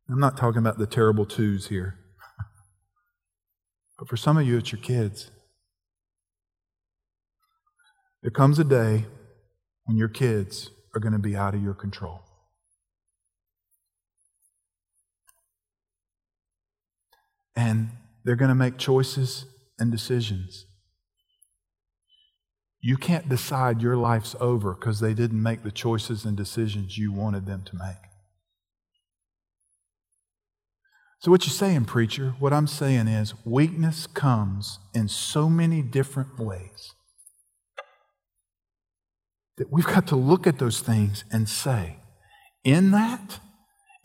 I'm 0.09 0.19
not 0.19 0.37
talking 0.37 0.57
about 0.57 0.79
the 0.79 0.87
terrible 0.87 1.27
twos 1.27 1.67
here, 1.67 1.98
but 3.99 4.07
for 4.07 4.15
some 4.15 4.37
of 4.37 4.47
you, 4.47 4.57
it's 4.57 4.71
your 4.71 4.81
kids. 4.81 5.29
There 8.21 8.31
comes 8.31 8.57
a 8.57 8.63
day 8.63 9.05
when 9.83 9.97
your 9.97 10.07
kids 10.07 10.71
are 10.95 11.01
going 11.01 11.13
to 11.13 11.19
be 11.19 11.35
out 11.35 11.53
of 11.53 11.61
your 11.61 11.73
control. 11.73 12.21
And 17.57 17.89
they're 18.23 18.37
going 18.37 18.49
to 18.49 18.55
make 18.55 18.77
choices 18.77 19.45
and 19.77 19.91
decisions. 19.91 20.65
You 22.81 22.95
can't 22.95 23.27
decide 23.27 23.81
your 23.81 23.97
life's 23.97 24.33
over 24.39 24.73
because 24.75 25.01
they 25.01 25.13
didn't 25.13 25.43
make 25.43 25.63
the 25.63 25.71
choices 25.71 26.23
and 26.23 26.37
decisions 26.37 26.97
you 26.97 27.11
wanted 27.11 27.45
them 27.45 27.63
to 27.65 27.75
make. 27.75 28.08
So, 31.19 31.31
what 31.31 31.45
you're 31.45 31.51
saying, 31.51 31.85
preacher? 31.85 32.35
What 32.39 32.53
I'm 32.53 32.67
saying 32.67 33.07
is 33.07 33.33
weakness 33.45 34.07
comes 34.07 34.79
in 34.93 35.07
so 35.07 35.49
many 35.49 35.81
different 35.81 36.39
ways 36.39 36.93
that 39.57 39.71
we've 39.71 39.85
got 39.85 40.07
to 40.07 40.15
look 40.15 40.47
at 40.47 40.59
those 40.59 40.79
things 40.79 41.25
and 41.31 41.49
say, 41.49 41.97
in 42.63 42.91
that, 42.91 43.39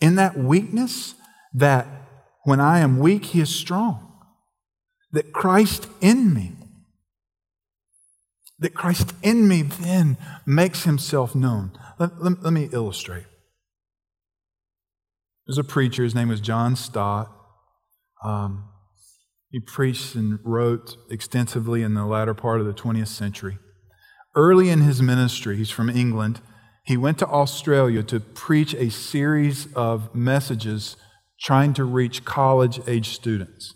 in 0.01 0.17
that 0.17 0.37
weakness, 0.37 1.15
that 1.53 1.87
when 2.43 2.61
I 2.61 2.81
am 2.81 2.99
weak, 2.99 3.27
He 3.27 3.41
is 3.41 3.55
strong 3.55 4.05
that 5.15 5.33
Christ 5.33 5.87
in 6.01 6.35
me, 6.35 6.53
that 8.59 8.75
Christ 8.75 9.15
in 9.23 9.47
me 9.47 9.63
then 9.63 10.19
makes 10.45 10.83
himself 10.83 11.35
known. 11.35 11.71
Let, 11.99 12.21
let, 12.21 12.43
let, 12.43 12.53
me 12.53 12.69
illustrate. 12.73 13.25
There's 15.47 15.59
a 15.59 15.65
preacher, 15.65 16.05
his 16.05 16.15
name 16.15 16.29
was 16.29 16.41
John 16.41 16.75
Stott. 16.77 17.31
Um, 18.25 18.65
he 19.51 19.61
preached 19.61 20.15
and 20.15 20.39
wrote 20.43 20.97
extensively 21.11 21.83
in 21.83 21.95
the 21.95 22.07
latter 22.07 22.35
part 22.35 22.61
of 22.61 22.67
the 22.67 22.73
20th 22.73 23.09
century. 23.09 23.59
Early 24.35 24.69
in 24.69 24.81
his 24.81 25.01
ministry, 25.01 25.57
he's 25.57 25.71
from 25.71 25.91
England, 25.91 26.41
he 26.85 26.97
went 26.97 27.19
to 27.19 27.27
Australia 27.27 28.03
to 28.03 28.21
preach 28.21 28.75
a 28.75 28.91
series 28.91 29.73
of 29.75 30.15
messages 30.15 30.97
trying 31.41 31.73
to 31.75 31.85
reach 31.85 32.25
college 32.25 32.81
age 32.87 33.11
students. 33.11 33.75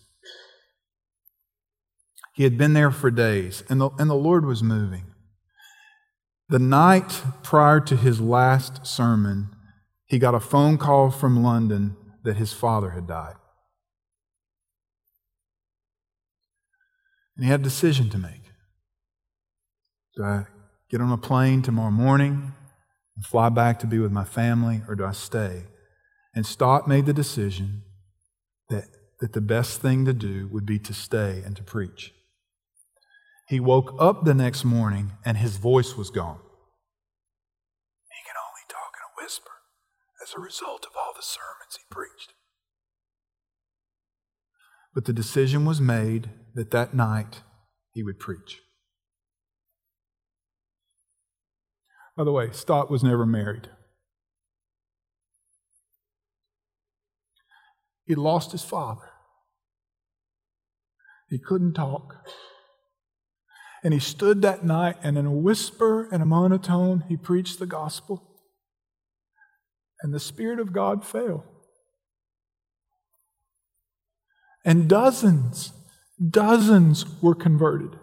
He 2.34 2.44
had 2.44 2.58
been 2.58 2.72
there 2.72 2.90
for 2.90 3.10
days, 3.10 3.62
and 3.68 3.80
the, 3.80 3.90
and 3.98 4.08
the 4.08 4.14
Lord 4.14 4.44
was 4.44 4.62
moving. 4.62 5.04
The 6.48 6.58
night 6.58 7.22
prior 7.42 7.80
to 7.80 7.96
his 7.96 8.20
last 8.20 8.86
sermon, 8.86 9.50
he 10.08 10.18
got 10.18 10.34
a 10.34 10.40
phone 10.40 10.78
call 10.78 11.10
from 11.10 11.42
London 11.42 11.96
that 12.24 12.36
his 12.36 12.52
father 12.52 12.90
had 12.90 13.06
died. 13.06 13.36
And 17.36 17.44
he 17.44 17.50
had 17.50 17.60
a 17.60 17.64
decision 17.64 18.10
to 18.10 18.18
make. 18.18 18.42
Do 20.16 20.24
I 20.24 20.46
get 20.90 21.00
on 21.00 21.12
a 21.12 21.18
plane 21.18 21.62
tomorrow 21.62 21.90
morning 21.90 22.52
and 23.16 23.24
fly 23.24 23.50
back 23.50 23.78
to 23.80 23.86
be 23.86 23.98
with 23.98 24.10
my 24.10 24.24
family, 24.24 24.82
or 24.88 24.94
do 24.96 25.04
I 25.04 25.12
stay? 25.12 25.64
And 26.34 26.44
Stott 26.44 26.88
made 26.88 27.06
the 27.06 27.12
decision 27.12 27.82
that, 28.70 28.84
that 29.20 29.34
the 29.34 29.40
best 29.40 29.80
thing 29.80 30.04
to 30.06 30.12
do 30.12 30.48
would 30.50 30.66
be 30.66 30.78
to 30.80 30.94
stay 30.94 31.42
and 31.44 31.54
to 31.56 31.62
preach. 31.62 32.12
He 33.48 33.60
woke 33.60 33.94
up 33.98 34.24
the 34.24 34.34
next 34.34 34.64
morning 34.64 35.12
and 35.24 35.36
his 35.36 35.56
voice 35.56 35.96
was 35.96 36.10
gone. 36.10 36.40
He 38.10 38.22
can 38.26 38.36
only 38.36 38.64
talk 38.68 38.92
in 38.94 39.02
a 39.02 39.24
whisper 39.24 39.50
as 40.22 40.34
a 40.36 40.40
result 40.40 40.84
of 40.84 40.92
all 40.96 41.12
the 41.14 41.22
sermons 41.22 41.76
he 41.76 41.84
preached. 41.90 42.34
But 44.94 45.04
the 45.04 45.12
decision 45.12 45.64
was 45.64 45.80
made 45.80 46.30
that 46.54 46.70
that 46.72 46.94
night 46.94 47.42
he 47.92 48.02
would 48.02 48.18
preach. 48.18 48.60
By 52.16 52.24
the 52.24 52.32
way, 52.32 52.50
Stott 52.50 52.90
was 52.90 53.04
never 53.04 53.24
married. 53.24 53.68
He 58.04 58.14
lost 58.14 58.52
his 58.52 58.64
father. 58.64 59.10
He 61.28 61.38
couldn't 61.38 61.74
talk. 61.74 62.26
And 63.84 63.94
he 63.94 64.00
stood 64.00 64.42
that 64.42 64.64
night, 64.64 64.96
and 65.02 65.16
in 65.16 65.26
a 65.26 65.30
whisper 65.30 66.08
and 66.10 66.22
a 66.22 66.26
monotone, 66.26 67.04
he 67.08 67.16
preached 67.16 67.58
the 67.60 67.66
gospel. 67.66 68.27
And 70.02 70.14
the 70.14 70.20
Spirit 70.20 70.60
of 70.60 70.72
God 70.72 71.04
fell. 71.04 71.44
And 74.64 74.88
dozens, 74.88 75.72
dozens 76.30 77.04
were 77.22 77.34
converted. 77.34 77.98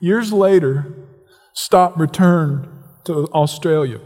Years 0.00 0.32
later, 0.32 1.08
Stott 1.54 1.98
returned 1.98 2.68
to 3.04 3.28
Australia. 3.32 4.00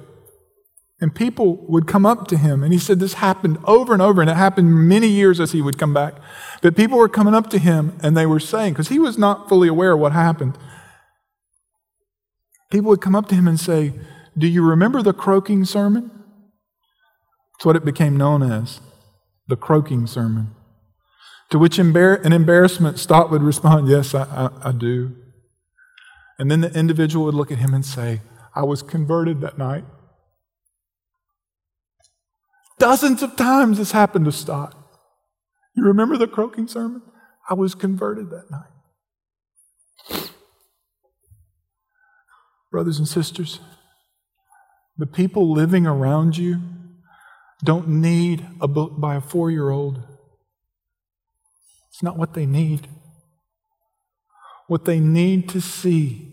And 1.01 1.15
people 1.15 1.67
would 1.69 1.87
come 1.87 2.07
up 2.07 2.27
to 2.29 2.39
him, 2.39 2.63
and 2.63 2.73
he 2.73 2.79
said 2.79 3.01
this 3.01 3.15
happened 3.15 3.59
over 3.65 3.93
and 3.93 4.01
over, 4.01 4.23
and 4.23 4.31
it 4.31 4.37
happened 4.37 4.89
many 4.89 5.09
years 5.09 5.41
as 5.41 5.53
he 5.53 5.61
would 5.61 5.79
come 5.79 5.93
back. 5.93 6.15
But 6.63 6.75
people 6.75 6.97
were 6.97 7.09
coming 7.09 7.35
up 7.35 7.51
to 7.51 7.59
him, 7.59 7.99
and 8.03 8.17
they 8.17 8.25
were 8.25 8.41
saying, 8.41 8.73
because 8.73 8.89
he 8.89 8.99
was 8.99 9.19
not 9.19 9.49
fully 9.49 9.69
aware 9.69 9.93
of 9.93 10.01
what 10.01 10.13
happened, 10.13 10.57
people 12.71 12.89
would 12.89 13.03
come 13.03 13.15
up 13.15 13.29
to 13.29 13.35
him 13.35 13.47
and 13.47 13.61
say, 13.61 13.93
Do 14.39 14.47
you 14.47 14.63
remember 14.63 15.03
the 15.03 15.15
croaking 15.15 15.65
sermon? 15.65 16.11
That's 17.55 17.65
what 17.65 17.77
it 17.77 17.85
became 17.85 18.17
known 18.17 18.43
as 18.43 18.81
the 19.49 19.57
croaking 19.57 20.07
sermon. 20.07 20.55
To 21.51 21.59
which 21.59 21.79
embar- 21.79 22.23
an 22.25 22.33
embarrassment, 22.33 22.99
Stott 22.99 23.31
would 23.31 23.43
respond, 23.43 23.89
Yes, 23.91 24.15
I, 24.15 24.25
I, 24.25 24.69
I 24.69 24.73
do. 24.73 25.15
And 26.39 26.51
then 26.51 26.61
the 26.61 26.79
individual 26.79 27.25
would 27.27 27.35
look 27.35 27.51
at 27.51 27.59
him 27.59 27.73
and 27.73 27.85
say, 27.85 28.21
I 28.55 28.65
was 28.65 28.83
converted 28.83 29.41
that 29.41 29.57
night. 29.57 29.85
Dozens 32.79 33.23
of 33.23 33.37
times 33.37 33.79
this 33.79 33.93
happened 33.93 34.27
to 34.27 34.33
Stott. 34.33 34.75
You 35.75 35.85
remember 35.85 36.19
the 36.19 36.27
croaking 36.27 36.69
sermon? 36.69 37.03
I 37.49 37.55
was 37.55 37.75
converted 37.75 38.31
that 38.31 38.51
night. 38.51 40.31
Brothers 42.71 42.99
and 42.99 43.09
sisters, 43.09 43.61
the 44.99 45.07
people 45.07 45.53
living 45.53 45.87
around 45.87 46.37
you 46.37 46.61
don't 47.65 47.89
need 47.89 48.47
a 48.61 48.69
book 48.69 48.99
by 48.99 49.17
a 49.17 49.21
four 49.21 49.51
year 49.51 49.71
old. 49.71 50.03
It's 51.91 52.03
not 52.03 52.19
what 52.19 52.35
they 52.35 52.47
need. 52.47 52.89
What 54.67 54.85
they 54.85 55.01
need 55.01 55.49
to 55.51 55.61
see 55.61 56.33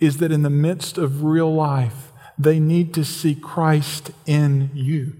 is 0.00 0.18
that 0.18 0.32
in 0.32 0.42
the 0.42 0.50
midst 0.50 0.98
of 0.98 1.22
real 1.22 1.52
life, 1.52 2.12
they 2.38 2.58
need 2.58 2.92
to 2.94 3.04
see 3.04 3.34
Christ 3.34 4.10
in 4.26 4.70
you. 4.74 5.12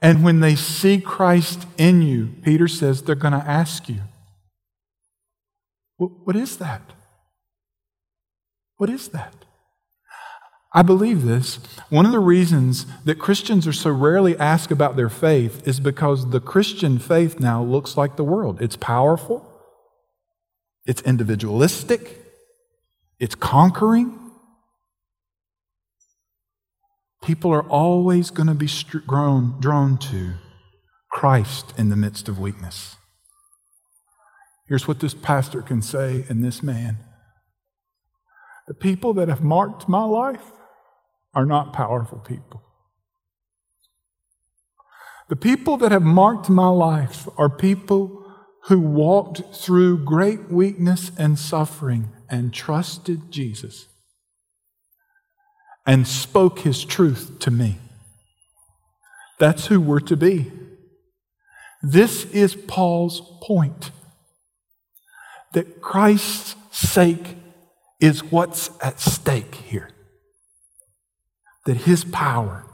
And 0.00 0.22
when 0.22 0.40
they 0.40 0.54
see 0.54 1.00
Christ 1.00 1.66
in 1.78 2.02
you, 2.02 2.34
Peter 2.42 2.68
says 2.68 3.02
they're 3.02 3.14
going 3.14 3.32
to 3.32 3.38
ask 3.38 3.88
you, 3.88 4.00
What 5.96 6.36
is 6.36 6.58
that? 6.58 6.82
What 8.76 8.90
is 8.90 9.08
that? 9.08 9.43
I 10.74 10.82
believe 10.82 11.22
this. 11.22 11.56
One 11.88 12.04
of 12.04 12.12
the 12.12 12.18
reasons 12.18 12.86
that 13.04 13.20
Christians 13.20 13.66
are 13.68 13.72
so 13.72 13.90
rarely 13.90 14.36
asked 14.38 14.72
about 14.72 14.96
their 14.96 15.08
faith 15.08 15.66
is 15.68 15.78
because 15.78 16.30
the 16.30 16.40
Christian 16.40 16.98
faith 16.98 17.38
now 17.38 17.62
looks 17.62 17.96
like 17.96 18.16
the 18.16 18.24
world. 18.24 18.60
It's 18.60 18.76
powerful, 18.76 19.48
it's 20.84 21.00
individualistic, 21.02 22.20
it's 23.20 23.36
conquering, 23.36 24.18
People 27.24 27.54
are 27.54 27.62
always 27.62 28.30
going 28.30 28.48
to 28.48 28.54
be 28.54 28.68
drawn, 29.06 29.58
drawn 29.58 29.96
to 29.96 30.34
Christ 31.10 31.72
in 31.78 31.88
the 31.88 31.96
midst 31.96 32.28
of 32.28 32.38
weakness. 32.38 32.96
Here's 34.68 34.86
what 34.86 35.00
this 35.00 35.14
pastor 35.14 35.62
can 35.62 35.80
say 35.80 36.26
and 36.28 36.44
this 36.44 36.62
man 36.62 36.98
The 38.68 38.74
people 38.74 39.14
that 39.14 39.28
have 39.28 39.42
marked 39.42 39.88
my 39.88 40.04
life 40.04 40.52
are 41.34 41.46
not 41.46 41.72
powerful 41.72 42.18
people. 42.18 42.62
The 45.28 45.36
people 45.36 45.76
that 45.78 45.92
have 45.92 46.02
marked 46.02 46.50
my 46.50 46.68
life 46.68 47.28
are 47.38 47.48
people 47.48 48.24
who 48.64 48.80
walked 48.80 49.54
through 49.54 50.04
great 50.04 50.50
weakness 50.50 51.10
and 51.18 51.38
suffering 51.38 52.10
and 52.30 52.52
trusted 52.52 53.30
Jesus 53.30 53.88
and 55.86 56.06
spoke 56.06 56.60
his 56.60 56.84
truth 56.84 57.38
to 57.40 57.50
me. 57.50 57.78
That's 59.38 59.66
who 59.66 59.80
we're 59.80 60.00
to 60.00 60.16
be. 60.16 60.52
This 61.82 62.24
is 62.26 62.54
Paul's 62.54 63.20
point 63.42 63.90
that 65.52 65.80
Christ's 65.80 66.56
sake 66.70 67.36
is 68.00 68.24
what's 68.24 68.70
at 68.82 69.00
stake 69.00 69.54
here. 69.54 69.90
That 71.64 71.78
his 71.78 72.04
power 72.04 72.64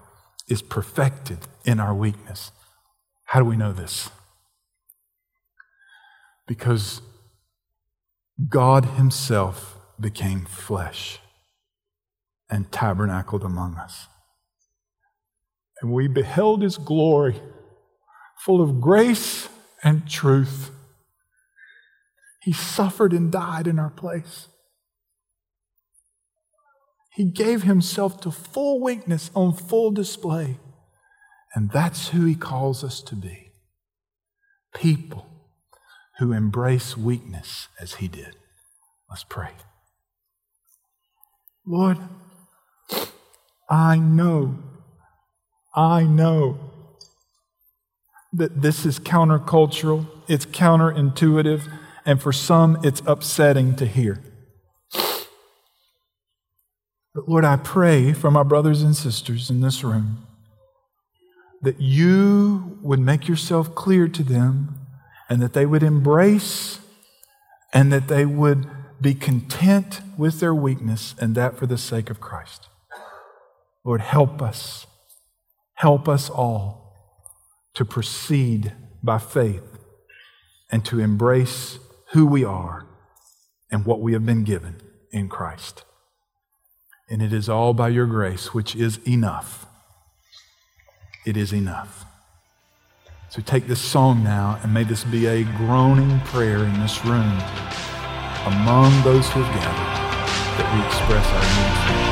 is 0.49 0.63
perfected 0.63 1.39
in 1.65 1.79
our 1.79 1.95
weakness. 1.95 2.51
How 3.27 3.39
do 3.39 3.45
we 3.45 3.57
know 3.57 3.73
this? 3.73 4.11
Because 6.47 7.01
God 8.49 8.85
himself 8.85 9.77
became 10.01 10.45
flesh 10.45 11.21
and 12.51 12.73
tabernacled 12.73 13.45
among 13.45 13.77
us. 13.77 14.09
And 15.81 15.93
we 15.93 16.09
beheld 16.09 16.63
his 16.63 16.77
glory, 16.77 17.41
full 18.39 18.61
of 18.61 18.81
grace 18.81 19.49
and 19.83 20.09
truth. 20.09 20.71
He 22.43 22.53
suffered 22.53 23.13
and 23.13 23.31
died 23.31 23.67
in 23.67 23.79
our 23.79 23.91
place. 23.91 24.49
He 27.13 27.25
gave 27.25 27.65
himself 27.65 28.21
to 28.23 28.31
full 28.31 28.81
weakness 28.81 29.31
on 29.35 29.53
full 29.53 29.91
display. 29.91 30.57
And 31.55 31.71
that's 31.71 32.09
who 32.09 32.25
he 32.25 32.35
calls 32.35 32.85
us 32.85 33.01
to 33.03 33.17
be 33.17 33.49
people 34.73 35.27
who 36.19 36.33
embrace 36.33 36.97
weakness 36.97 37.69
as 37.81 37.95
he 37.95 38.07
did. 38.07 38.37
Let's 39.09 39.25
pray. 39.25 39.51
Lord, 41.67 41.99
I 43.69 43.99
know, 43.99 44.59
I 45.75 46.05
know 46.05 46.59
that 48.33 48.63
this 48.63 48.87
is 48.87 49.01
countercultural, 49.01 50.07
it's 50.29 50.47
counterintuitive, 50.47 51.63
and 52.07 52.23
for 52.23 52.33
some 52.33 52.79
it's 52.85 53.03
upsetting 53.07 53.75
to 53.77 53.87
hear. 53.87 54.23
But 57.15 57.29
Lord, 57.29 57.45
I 57.45 57.57
pray 57.57 58.13
for 58.13 58.31
my 58.31 58.43
brothers 58.43 58.83
and 58.83 58.95
sisters 58.95 59.51
in 59.51 59.61
this 59.61 59.83
room 59.83 60.27
that 61.63 61.81
you 61.81 62.79
would 62.83 63.01
make 63.01 63.29
yourself 63.29 63.75
clear 63.75 64.09
to 64.09 64.23
them 64.23 64.79
and 65.29 65.43
that 65.43 65.53
they 65.53 65.67
would 65.67 65.83
embrace 65.83 66.81
and 67.73 67.93
that 67.93 68.09
they 68.09 68.25
would 68.25 68.67
be 69.01 69.15
content 69.15 70.01
with 70.17 70.41
their 70.41 70.55
weakness 70.55 71.15
and 71.19 71.35
that 71.35 71.59
for 71.59 71.67
the 71.67 71.79
sake 71.79 72.11
of 72.11 72.21
Christ. 72.21 72.69
Lord, 73.85 74.01
help 74.01 74.41
us. 74.43 74.87
Help 75.75 76.09
us 76.09 76.29
all 76.29 76.95
to 77.75 77.85
proceed 77.85 78.73
by 79.03 79.19
faith 79.19 79.79
and 80.71 80.85
to 80.85 81.01
embrace 81.01 81.79
who 82.13 82.27
we 82.27 82.45
are 82.45 82.87
and 83.71 83.87
what 83.87 84.01
we 84.01 84.13
have 84.13 84.27
been 84.27 84.45
given 84.45 84.77
in 85.11 85.29
Christ. 85.29 85.85
And 87.11 87.21
it 87.21 87.33
is 87.33 87.49
all 87.49 87.75
by 87.75 87.89
your 87.89 88.07
grace, 88.07 88.55
which 88.55 88.77
is 88.77 88.99
enough. 89.07 89.67
It 91.27 91.37
is 91.37 91.53
enough. 91.53 92.07
So 93.29 93.43
take 93.43 93.67
this 93.67 93.81
song 93.81 94.25
now 94.25 94.59
and 94.63 94.73
may 94.73 94.85
this 94.85 95.05
be 95.05 95.27
a 95.27 95.45
groaning 95.45 96.21
prayer 96.21 96.65
in 96.65 96.81
this 96.81 97.05
room 97.05 97.39
among 98.47 99.03
those 99.03 99.29
who 99.31 99.43
have 99.43 99.55
gathered 99.55 100.01
that 100.59 100.75
we 100.75 100.87
express 100.87 101.27
our 101.27 101.43
need 101.43 102.05
for 102.05 102.05
you. 102.05 102.10